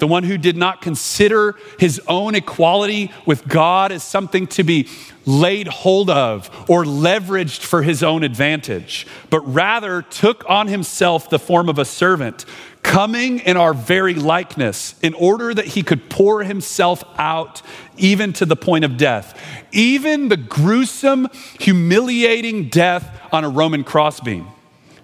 the 0.00 0.06
one 0.06 0.24
who 0.24 0.36
did 0.36 0.56
not 0.56 0.82
consider 0.82 1.54
his 1.78 2.00
own 2.08 2.34
equality 2.34 3.12
with 3.26 3.46
God 3.46 3.92
as 3.92 4.02
something 4.02 4.46
to 4.48 4.64
be 4.64 4.88
laid 5.26 5.68
hold 5.68 6.10
of 6.10 6.50
or 6.68 6.84
leveraged 6.84 7.60
for 7.60 7.82
his 7.82 8.02
own 8.02 8.24
advantage, 8.24 9.06
but 9.28 9.40
rather 9.40 10.02
took 10.02 10.42
on 10.48 10.66
himself 10.66 11.30
the 11.30 11.38
form 11.38 11.68
of 11.68 11.78
a 11.78 11.84
servant, 11.84 12.44
coming 12.82 13.40
in 13.40 13.58
our 13.58 13.74
very 13.74 14.14
likeness 14.14 14.94
in 15.02 15.12
order 15.14 15.52
that 15.52 15.66
he 15.66 15.82
could 15.82 16.08
pour 16.08 16.42
himself 16.42 17.04
out 17.18 17.60
even 17.98 18.32
to 18.32 18.46
the 18.46 18.56
point 18.56 18.84
of 18.84 18.96
death, 18.96 19.38
even 19.70 20.28
the 20.28 20.36
gruesome, 20.36 21.28
humiliating 21.58 22.70
death 22.70 23.20
on 23.30 23.44
a 23.44 23.48
Roman 23.48 23.84
crossbeam. 23.84 24.46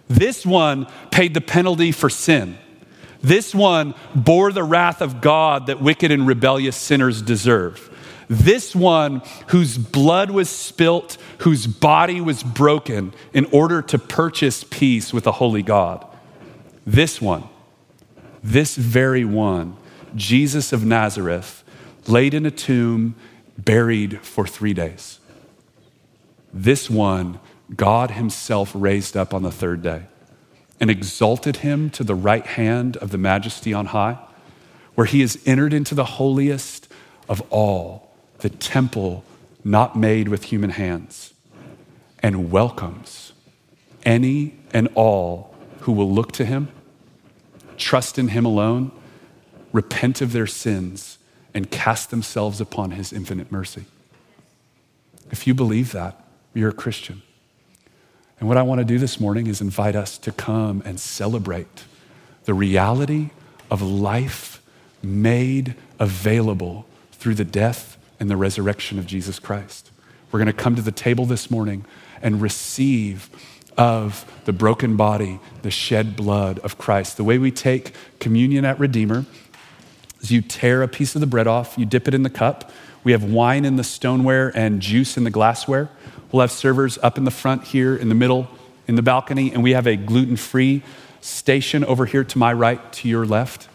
This 0.09 0.47
one 0.47 0.87
paid 1.11 1.35
the 1.35 1.41
penalty 1.43 1.93
for 1.93 2.09
sin. 2.09 2.57
This 3.27 3.53
one 3.53 3.97
bore 4.15 4.53
the 4.53 4.63
wrath 4.63 5.03
of 5.03 5.21
God 5.21 5.67
that 5.67 5.83
wicked 5.83 6.13
and 6.13 6.29
rebellious 6.29 6.77
sinners 6.77 7.21
deserve. 7.21 7.91
This 8.29 8.73
one 8.73 9.21
whose 9.49 9.77
blood 9.77 10.31
was 10.31 10.49
spilt, 10.49 11.19
whose 11.39 11.67
body 11.67 12.21
was 12.21 12.45
broken 12.45 13.13
in 13.33 13.47
order 13.47 13.83
to 13.83 13.99
purchase 13.99 14.63
peace 14.63 15.13
with 15.13 15.27
a 15.27 15.33
holy 15.33 15.65
God. 15.65 16.07
This 16.87 17.21
one, 17.21 17.43
this 18.45 18.77
very 18.77 19.25
one, 19.25 19.77
Jesus 20.15 20.73
of 20.73 20.85
Nazareth, 20.85 21.65
laid 22.07 22.33
in 22.33 22.47
a 22.47 22.53
tomb, 22.53 23.17
buried 23.59 24.21
for 24.21 24.47
three 24.47 24.73
days. 24.73 25.19
This 26.55 26.89
one 26.89 27.41
God 27.75 28.13
Himself 28.13 28.71
raised 28.73 29.17
up 29.17 29.35
on 29.35 29.43
the 29.43 29.51
third 29.51 29.83
day 29.83 30.05
and 30.81 30.91
exalted 30.91 31.59
Him 31.59 31.91
to 31.91 32.05
the 32.05 32.15
right 32.15 32.47
hand 32.47 32.97
of 32.99 33.11
the 33.11 33.19
majesty 33.19 33.73
on 33.73 33.87
high, 33.87 34.19
where 34.95 35.07
He 35.07 35.21
has 35.21 35.39
entered 35.47 35.73
into 35.73 35.95
the 35.95 36.05
holiest 36.05 36.89
of 37.29 37.41
all, 37.51 38.11
the 38.39 38.51
temple 38.51 39.25
not 39.65 39.97
made 39.97 40.29
with 40.29 40.45
human 40.45 40.71
hands, 40.71 41.35
and 42.21 42.51
welcomes 42.51 43.33
any 44.05 44.55
and 44.73 44.89
all 44.95 45.55
who 45.81 45.93
will 45.93 46.11
look 46.11 46.33
to 46.33 46.45
Him, 46.45 46.69
trust 47.77 48.19
in 48.19 48.29
Him 48.29 48.45
alone, 48.45 48.93
repent 49.73 50.21
of 50.21 50.33
their 50.33 50.47
sins, 50.47 51.19
and 51.53 51.71
cast 51.71 52.11
themselves 52.11 52.61
upon 52.61 52.93
His 52.93 53.13
infinite 53.13 53.51
mercy. 53.51 53.87
If 55.31 55.47
you 55.47 55.55
believe 55.55 55.93
that, 55.93 56.23
you're 56.55 56.71
a 56.71 56.75
Christian. 56.75 57.23
And 58.39 58.49
what 58.49 58.59
I 58.59 58.63
want 58.63 58.81
to 58.81 58.85
do 58.85 58.99
this 58.99 59.19
morning 59.19 59.47
is 59.47 59.61
invite 59.61 59.97
us 59.97 60.19
to 60.19 60.33
come 60.33 60.83
and 60.85 61.01
celebrate 61.01 61.85
the 62.45 62.55
reality 62.55 63.31
of 63.71 63.81
life 63.83 64.63
made 65.03 65.75
available 65.99 66.87
through 67.13 67.35
the 67.35 67.45
death 67.45 67.97
and 68.21 68.31
the 68.31 68.37
resurrection 68.37 68.99
of 68.99 69.07
Jesus 69.07 69.39
Christ. 69.39 69.91
We're 70.31 70.39
going 70.39 70.47
to 70.47 70.53
come 70.53 70.77
to 70.77 70.83
the 70.83 70.93
table 70.93 71.25
this 71.25 71.51
morning 71.51 71.85
and 72.21 72.41
receive 72.43 73.31
of 73.77 74.31
the 74.45 74.53
broken 74.53 74.97
body, 74.97 75.39
the 75.63 75.71
shed 75.71 76.17
blood 76.17 76.59
of 76.61 76.79
Christ. 76.79 77.17
The 77.17 77.25
way 77.25 77.39
we 77.39 77.51
take 77.51 77.95
communion 78.19 78.65
at 78.65 78.79
Redeemer 78.79 79.25
is 80.21 80.31
you 80.31 80.43
tear 80.43 80.83
a 80.83 80.89
piece 80.89 81.15
of 81.15 81.21
the 81.21 81.27
bread 81.27 81.47
off, 81.47 81.77
you 81.79 81.85
dip 81.85 82.09
it 82.09 82.15
in 82.15 82.23
the 82.23 82.31
cup. 82.31 82.71
We 83.05 83.13
have 83.13 83.25
wine 83.25 83.65
in 83.65 83.77
the 83.77 83.85
stoneware 83.85 84.53
and 84.57 84.81
juice 84.81 85.17
in 85.17 85.25
the 85.25 85.31
glassware. 85.31 85.89
We'll 86.33 86.41
have 86.41 86.53
servers 86.53 86.99
up 87.03 87.19
in 87.19 87.25
the 87.25 87.31
front 87.31 87.65
here, 87.65 87.97
in 87.97 88.09
the 88.09 88.15
middle, 88.15 88.49
in 88.89 88.95
the 88.97 89.03
balcony, 89.03 89.53
and 89.53 89.63
we 89.63 89.73
have 89.73 89.87
a 89.87 89.97
gluten 89.97 90.37
free 90.37 90.83
station 91.21 91.85
over 91.85 92.07
here 92.07 92.25
to 92.25 92.39
my 92.39 92.53
right, 92.53 92.93
to 92.95 93.09
your 93.09 93.27
left. 93.27 93.69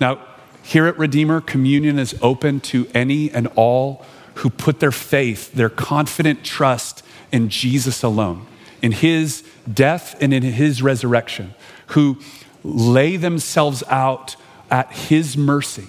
Now, 0.00 0.24
here 0.62 0.86
at 0.86 0.98
Redeemer, 0.98 1.40
communion 1.40 1.98
is 1.98 2.16
open 2.22 2.60
to 2.60 2.86
any 2.94 3.30
and 3.30 3.48
all 3.56 4.04
who 4.36 4.50
put 4.50 4.80
their 4.80 4.92
faith, 4.92 5.52
their 5.52 5.68
confident 5.68 6.44
trust 6.44 7.02
in 7.30 7.48
Jesus 7.48 8.02
alone, 8.02 8.46
in 8.80 8.92
his 8.92 9.44
death 9.72 10.16
and 10.20 10.32
in 10.32 10.42
his 10.42 10.82
resurrection, 10.82 11.54
who 11.88 12.18
lay 12.62 13.16
themselves 13.16 13.82
out 13.88 14.36
at 14.70 14.92
his 14.92 15.36
mercy 15.36 15.88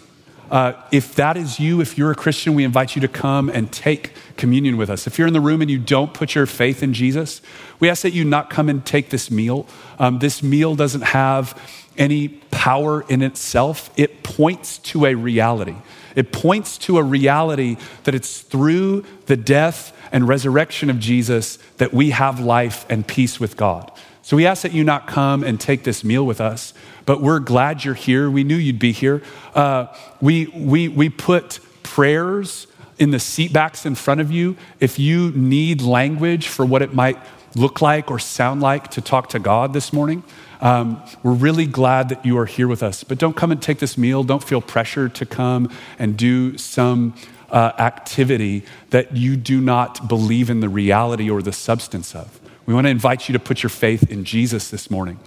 Uh, 0.54 0.80
if 0.92 1.16
that 1.16 1.36
is 1.36 1.60
you, 1.60 1.82
if 1.82 1.98
you're 1.98 2.12
a 2.12 2.16
Christian, 2.16 2.54
we 2.54 2.64
invite 2.64 2.96
you 2.96 3.02
to 3.02 3.08
come 3.08 3.50
and 3.50 3.72
take 3.72 4.14
communion 4.38 4.78
with 4.78 4.88
us. 4.88 5.08
If 5.08 5.18
you're 5.18 5.28
in 5.28 5.34
the 5.34 5.42
room 5.42 5.64
and 5.64 5.72
you 5.72 5.80
don't 5.80 6.14
put 6.14 6.36
your 6.36 6.46
faith 6.46 6.84
in 6.84 6.94
Jesus, 6.94 7.42
we 7.80 7.90
ask 7.90 8.04
that 8.04 8.14
you 8.14 8.24
not 8.24 8.52
come 8.52 8.70
and 8.70 8.86
take 8.86 9.10
this 9.10 9.32
meal. 9.32 9.66
Um, 9.98 10.20
this 10.20 10.44
meal 10.44 10.76
doesn't 10.76 11.02
have 11.02 11.60
any 11.98 12.28
power 12.52 13.02
in 13.10 13.24
itself, 13.24 13.90
it 13.98 14.22
points 14.22 14.78
to 14.78 15.06
a 15.06 15.16
reality. 15.16 15.76
It 16.16 16.32
points 16.32 16.78
to 16.80 17.00
a 17.00 17.04
reality 17.04 17.78
that 18.04 18.14
it's 18.14 18.42
through 18.42 19.06
the 19.26 19.36
death 19.36 19.92
and 20.12 20.28
resurrection 20.28 20.92
of 20.92 21.00
Jesus 21.00 21.58
that 21.78 21.96
we 21.96 22.12
have 22.12 22.40
life 22.40 22.86
and 22.90 23.08
peace 23.08 23.40
with 23.40 23.58
God. 23.58 23.92
So 24.24 24.38
we 24.38 24.46
ask 24.46 24.62
that 24.62 24.72
you 24.72 24.86
not 24.86 25.06
come 25.06 25.44
and 25.44 25.60
take 25.60 25.84
this 25.84 26.02
meal 26.02 26.26
with 26.26 26.40
us, 26.40 26.74
but 27.06 27.22
we're 27.22 27.40
glad 27.40 27.84
you're 27.84 27.94
here. 27.94 28.30
We 28.32 28.46
knew 28.46 28.56
you'd 28.56 28.80
be 28.80 28.94
here. 28.94 29.22
Uh, 29.54 29.88
we, 30.22 30.48
we, 30.48 30.88
we 30.88 31.10
put 31.10 31.60
prayers 31.84 32.68
in 32.98 33.12
the 33.12 33.20
seat 33.20 33.52
backs 33.52 33.86
in 33.86 33.96
front 33.96 34.22
of 34.22 34.32
you. 34.32 34.56
If 34.80 34.98
you 34.98 35.32
need 35.32 35.82
language 35.82 36.48
for 36.48 36.66
what 36.66 36.82
it 36.82 36.94
might 36.94 37.18
look 37.54 37.82
like 37.82 38.10
or 38.10 38.18
sound 38.18 38.62
like 38.62 38.90
to 38.92 39.02
talk 39.02 39.28
to 39.30 39.40
God 39.40 39.74
this 39.74 39.92
morning, 39.92 40.24
um, 40.62 41.04
we're 41.22 41.34
really 41.34 41.66
glad 41.66 42.08
that 42.08 42.26
you 42.26 42.38
are 42.38 42.46
here 42.46 42.70
with 42.70 42.82
us. 42.82 43.04
But 43.04 43.18
don't 43.18 43.36
come 43.36 43.52
and 43.52 43.62
take 43.62 43.80
this 43.80 43.98
meal. 43.98 44.24
Don't 44.24 44.44
feel 44.44 44.62
pressure 44.62 45.10
to 45.10 45.26
come 45.26 45.70
and 46.00 46.16
do 46.16 46.58
some 46.58 47.14
uh, 47.52 47.74
activity 47.78 48.64
that 48.92 49.18
you 49.18 49.36
do 49.36 49.60
not 49.60 50.08
believe 50.08 50.50
in 50.50 50.62
the 50.62 50.70
reality 50.70 51.30
or 51.30 51.42
the 51.42 51.52
substance 51.52 52.16
of. 52.16 52.40
We 52.66 52.74
want 52.74 52.86
to 52.88 52.92
invite 52.92 53.28
you 53.28 53.34
to 53.34 53.40
put 53.40 53.62
your 53.62 53.70
faith 53.70 54.10
in 54.10 54.24
Jesus 54.24 54.70
this 54.70 54.90
morning. 54.90 55.20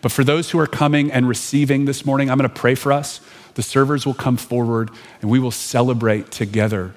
But 0.00 0.12
for 0.12 0.22
those 0.22 0.50
who 0.50 0.58
are 0.58 0.66
coming 0.66 1.10
and 1.10 1.26
receiving 1.26 1.86
this 1.86 2.04
morning, 2.04 2.30
I'm 2.30 2.38
going 2.38 2.48
to 2.48 2.54
pray 2.54 2.74
for 2.74 2.92
us. 2.92 3.20
The 3.54 3.62
servers 3.62 4.04
will 4.04 4.14
come 4.14 4.36
forward 4.36 4.90
and 5.20 5.30
we 5.30 5.38
will 5.38 5.50
celebrate 5.50 6.30
together 6.30 6.94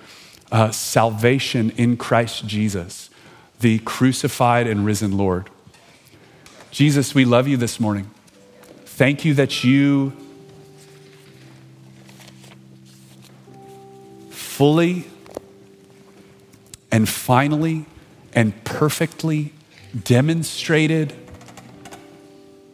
uh, 0.52 0.72
salvation 0.72 1.72
in 1.72 1.98
Christ 1.98 2.46
Jesus, 2.48 3.10
the 3.60 3.80
crucified 3.80 4.68
and 4.68 4.86
risen 4.86 5.18
Lord. 5.18 5.50
Jesus, 6.72 7.16
we 7.16 7.26
love 7.26 7.48
you 7.48 7.58
this 7.58 7.80
morning. 7.80 8.10
Thank 8.86 9.26
you 9.26 9.34
that 9.36 9.64
you 9.64 10.14
fully 14.30 15.06
and 16.92 17.08
finally 17.08 17.86
and 18.34 18.64
perfectly 18.64 19.54
demonstrated 20.04 21.14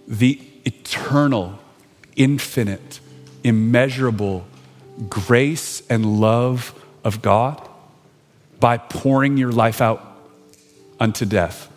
the 0.08 0.40
eternal, 0.66 1.60
infinite, 2.16 3.00
immeasurable 3.44 4.46
grace 5.10 5.82
and 5.90 6.20
love 6.20 6.80
of 7.04 7.22
God 7.22 7.68
by 8.60 8.78
pouring 8.78 9.38
your 9.38 9.52
life 9.52 9.82
out 9.82 10.02
unto 11.00 11.26
death. 11.26 11.70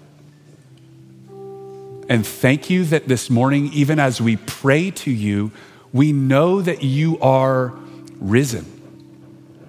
And 2.09 2.25
thank 2.25 2.71
you 2.71 2.85
that 2.85 3.09
this 3.09 3.29
morning, 3.29 3.73
even 3.73 3.99
as 3.99 4.21
we 4.21 4.37
pray 4.37 4.93
to 4.93 5.11
you, 5.11 5.51
we 5.93 6.13
know 6.13 6.63
that 6.63 6.83
you 6.83 7.19
are 7.19 7.75
risen. 8.21 8.65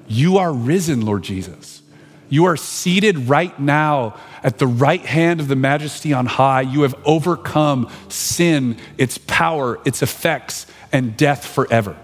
You 0.08 0.38
are 0.38 0.54
risen, 0.54 1.06
Lord 1.06 1.24
Jesus. 1.24 1.82
You 2.30 2.46
are 2.46 2.58
seated 2.58 3.30
right 3.30 3.58
now 3.60 4.20
at 4.48 4.60
the 4.60 4.66
right 4.66 5.06
hand 5.06 5.42
of 5.42 5.50
the 5.50 5.58
majesty 5.58 6.14
on 6.14 6.26
high. 6.26 6.62
You 6.62 6.84
have 6.84 6.96
overcome 7.04 7.92
sin, 8.08 8.78
its 8.98 9.18
power, 9.18 9.78
its 9.84 10.02
effects, 10.02 10.68
and 10.94 11.18
death 11.18 11.46
forever. 11.46 11.98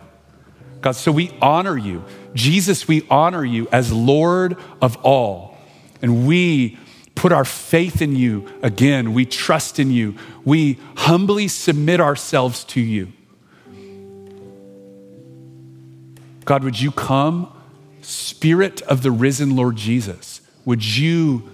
God, 0.81 0.91
so 0.91 1.09
we 1.09 1.31
honor 1.41 1.77
you. 1.77 2.03
Jesus, 2.33 2.85
we 2.85 3.07
honor 3.09 3.45
you 3.45 3.69
as 3.71 3.93
Lord 3.93 4.57
of 4.81 4.97
all. 5.05 5.57
And 6.01 6.27
we 6.27 6.77
put 7.15 7.31
our 7.31 7.45
faith 7.45 8.01
in 8.01 8.17
you 8.17 8.45
again. 8.61 9.13
We 9.13 9.25
trust 9.25 9.79
in 9.79 9.89
you. 9.89 10.15
We 10.43 10.81
humbly 10.97 11.47
submit 11.47 12.01
ourselves 12.01 12.65
to 12.65 12.81
you. 12.81 13.13
God, 16.43 16.65
would 16.65 16.81
you 16.81 16.91
come, 16.91 17.49
Spirit 18.01 18.81
of 18.81 19.01
the 19.01 19.11
risen 19.11 19.55
Lord 19.55 19.77
Jesus? 19.77 20.41
Would 20.65 20.83
you 20.83 21.52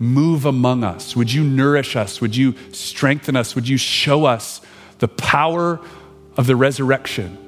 move 0.00 0.44
among 0.44 0.82
us? 0.82 1.14
Would 1.14 1.32
you 1.32 1.44
nourish 1.44 1.94
us? 1.94 2.20
Would 2.20 2.34
you 2.34 2.56
strengthen 2.72 3.36
us? 3.36 3.54
Would 3.54 3.68
you 3.68 3.76
show 3.76 4.24
us 4.24 4.60
the 4.98 5.06
power 5.06 5.78
of 6.36 6.46
the 6.48 6.56
resurrection 6.56 7.38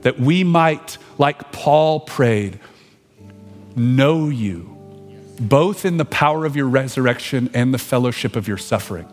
that 0.00 0.18
we 0.18 0.44
might, 0.44 0.96
like 1.18 1.52
Paul 1.52 2.00
prayed, 2.00 2.58
know 3.76 4.30
you 4.30 4.70
both 5.40 5.86
in 5.86 5.96
the 5.96 6.04
power 6.04 6.44
of 6.44 6.54
your 6.54 6.68
resurrection 6.68 7.50
and 7.54 7.72
the 7.72 7.78
fellowship 7.78 8.36
of 8.36 8.46
your 8.46 8.58
suffering. 8.58 9.08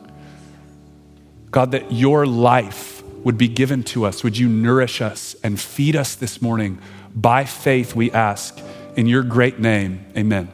God, 1.49 1.71
that 1.71 1.91
your 1.91 2.25
life 2.25 3.01
would 3.23 3.37
be 3.37 3.47
given 3.47 3.81
to 3.83 4.05
us. 4.05 4.23
Would 4.23 4.37
you 4.37 4.49
nourish 4.49 5.01
us 5.01 5.35
and 5.41 5.59
feed 5.59 5.95
us 5.95 6.15
this 6.15 6.41
morning? 6.41 6.79
By 7.15 7.45
faith, 7.45 7.95
we 7.95 8.11
ask. 8.11 8.59
In 8.97 9.07
your 9.07 9.23
great 9.23 9.59
name, 9.59 10.05
amen. 10.17 10.51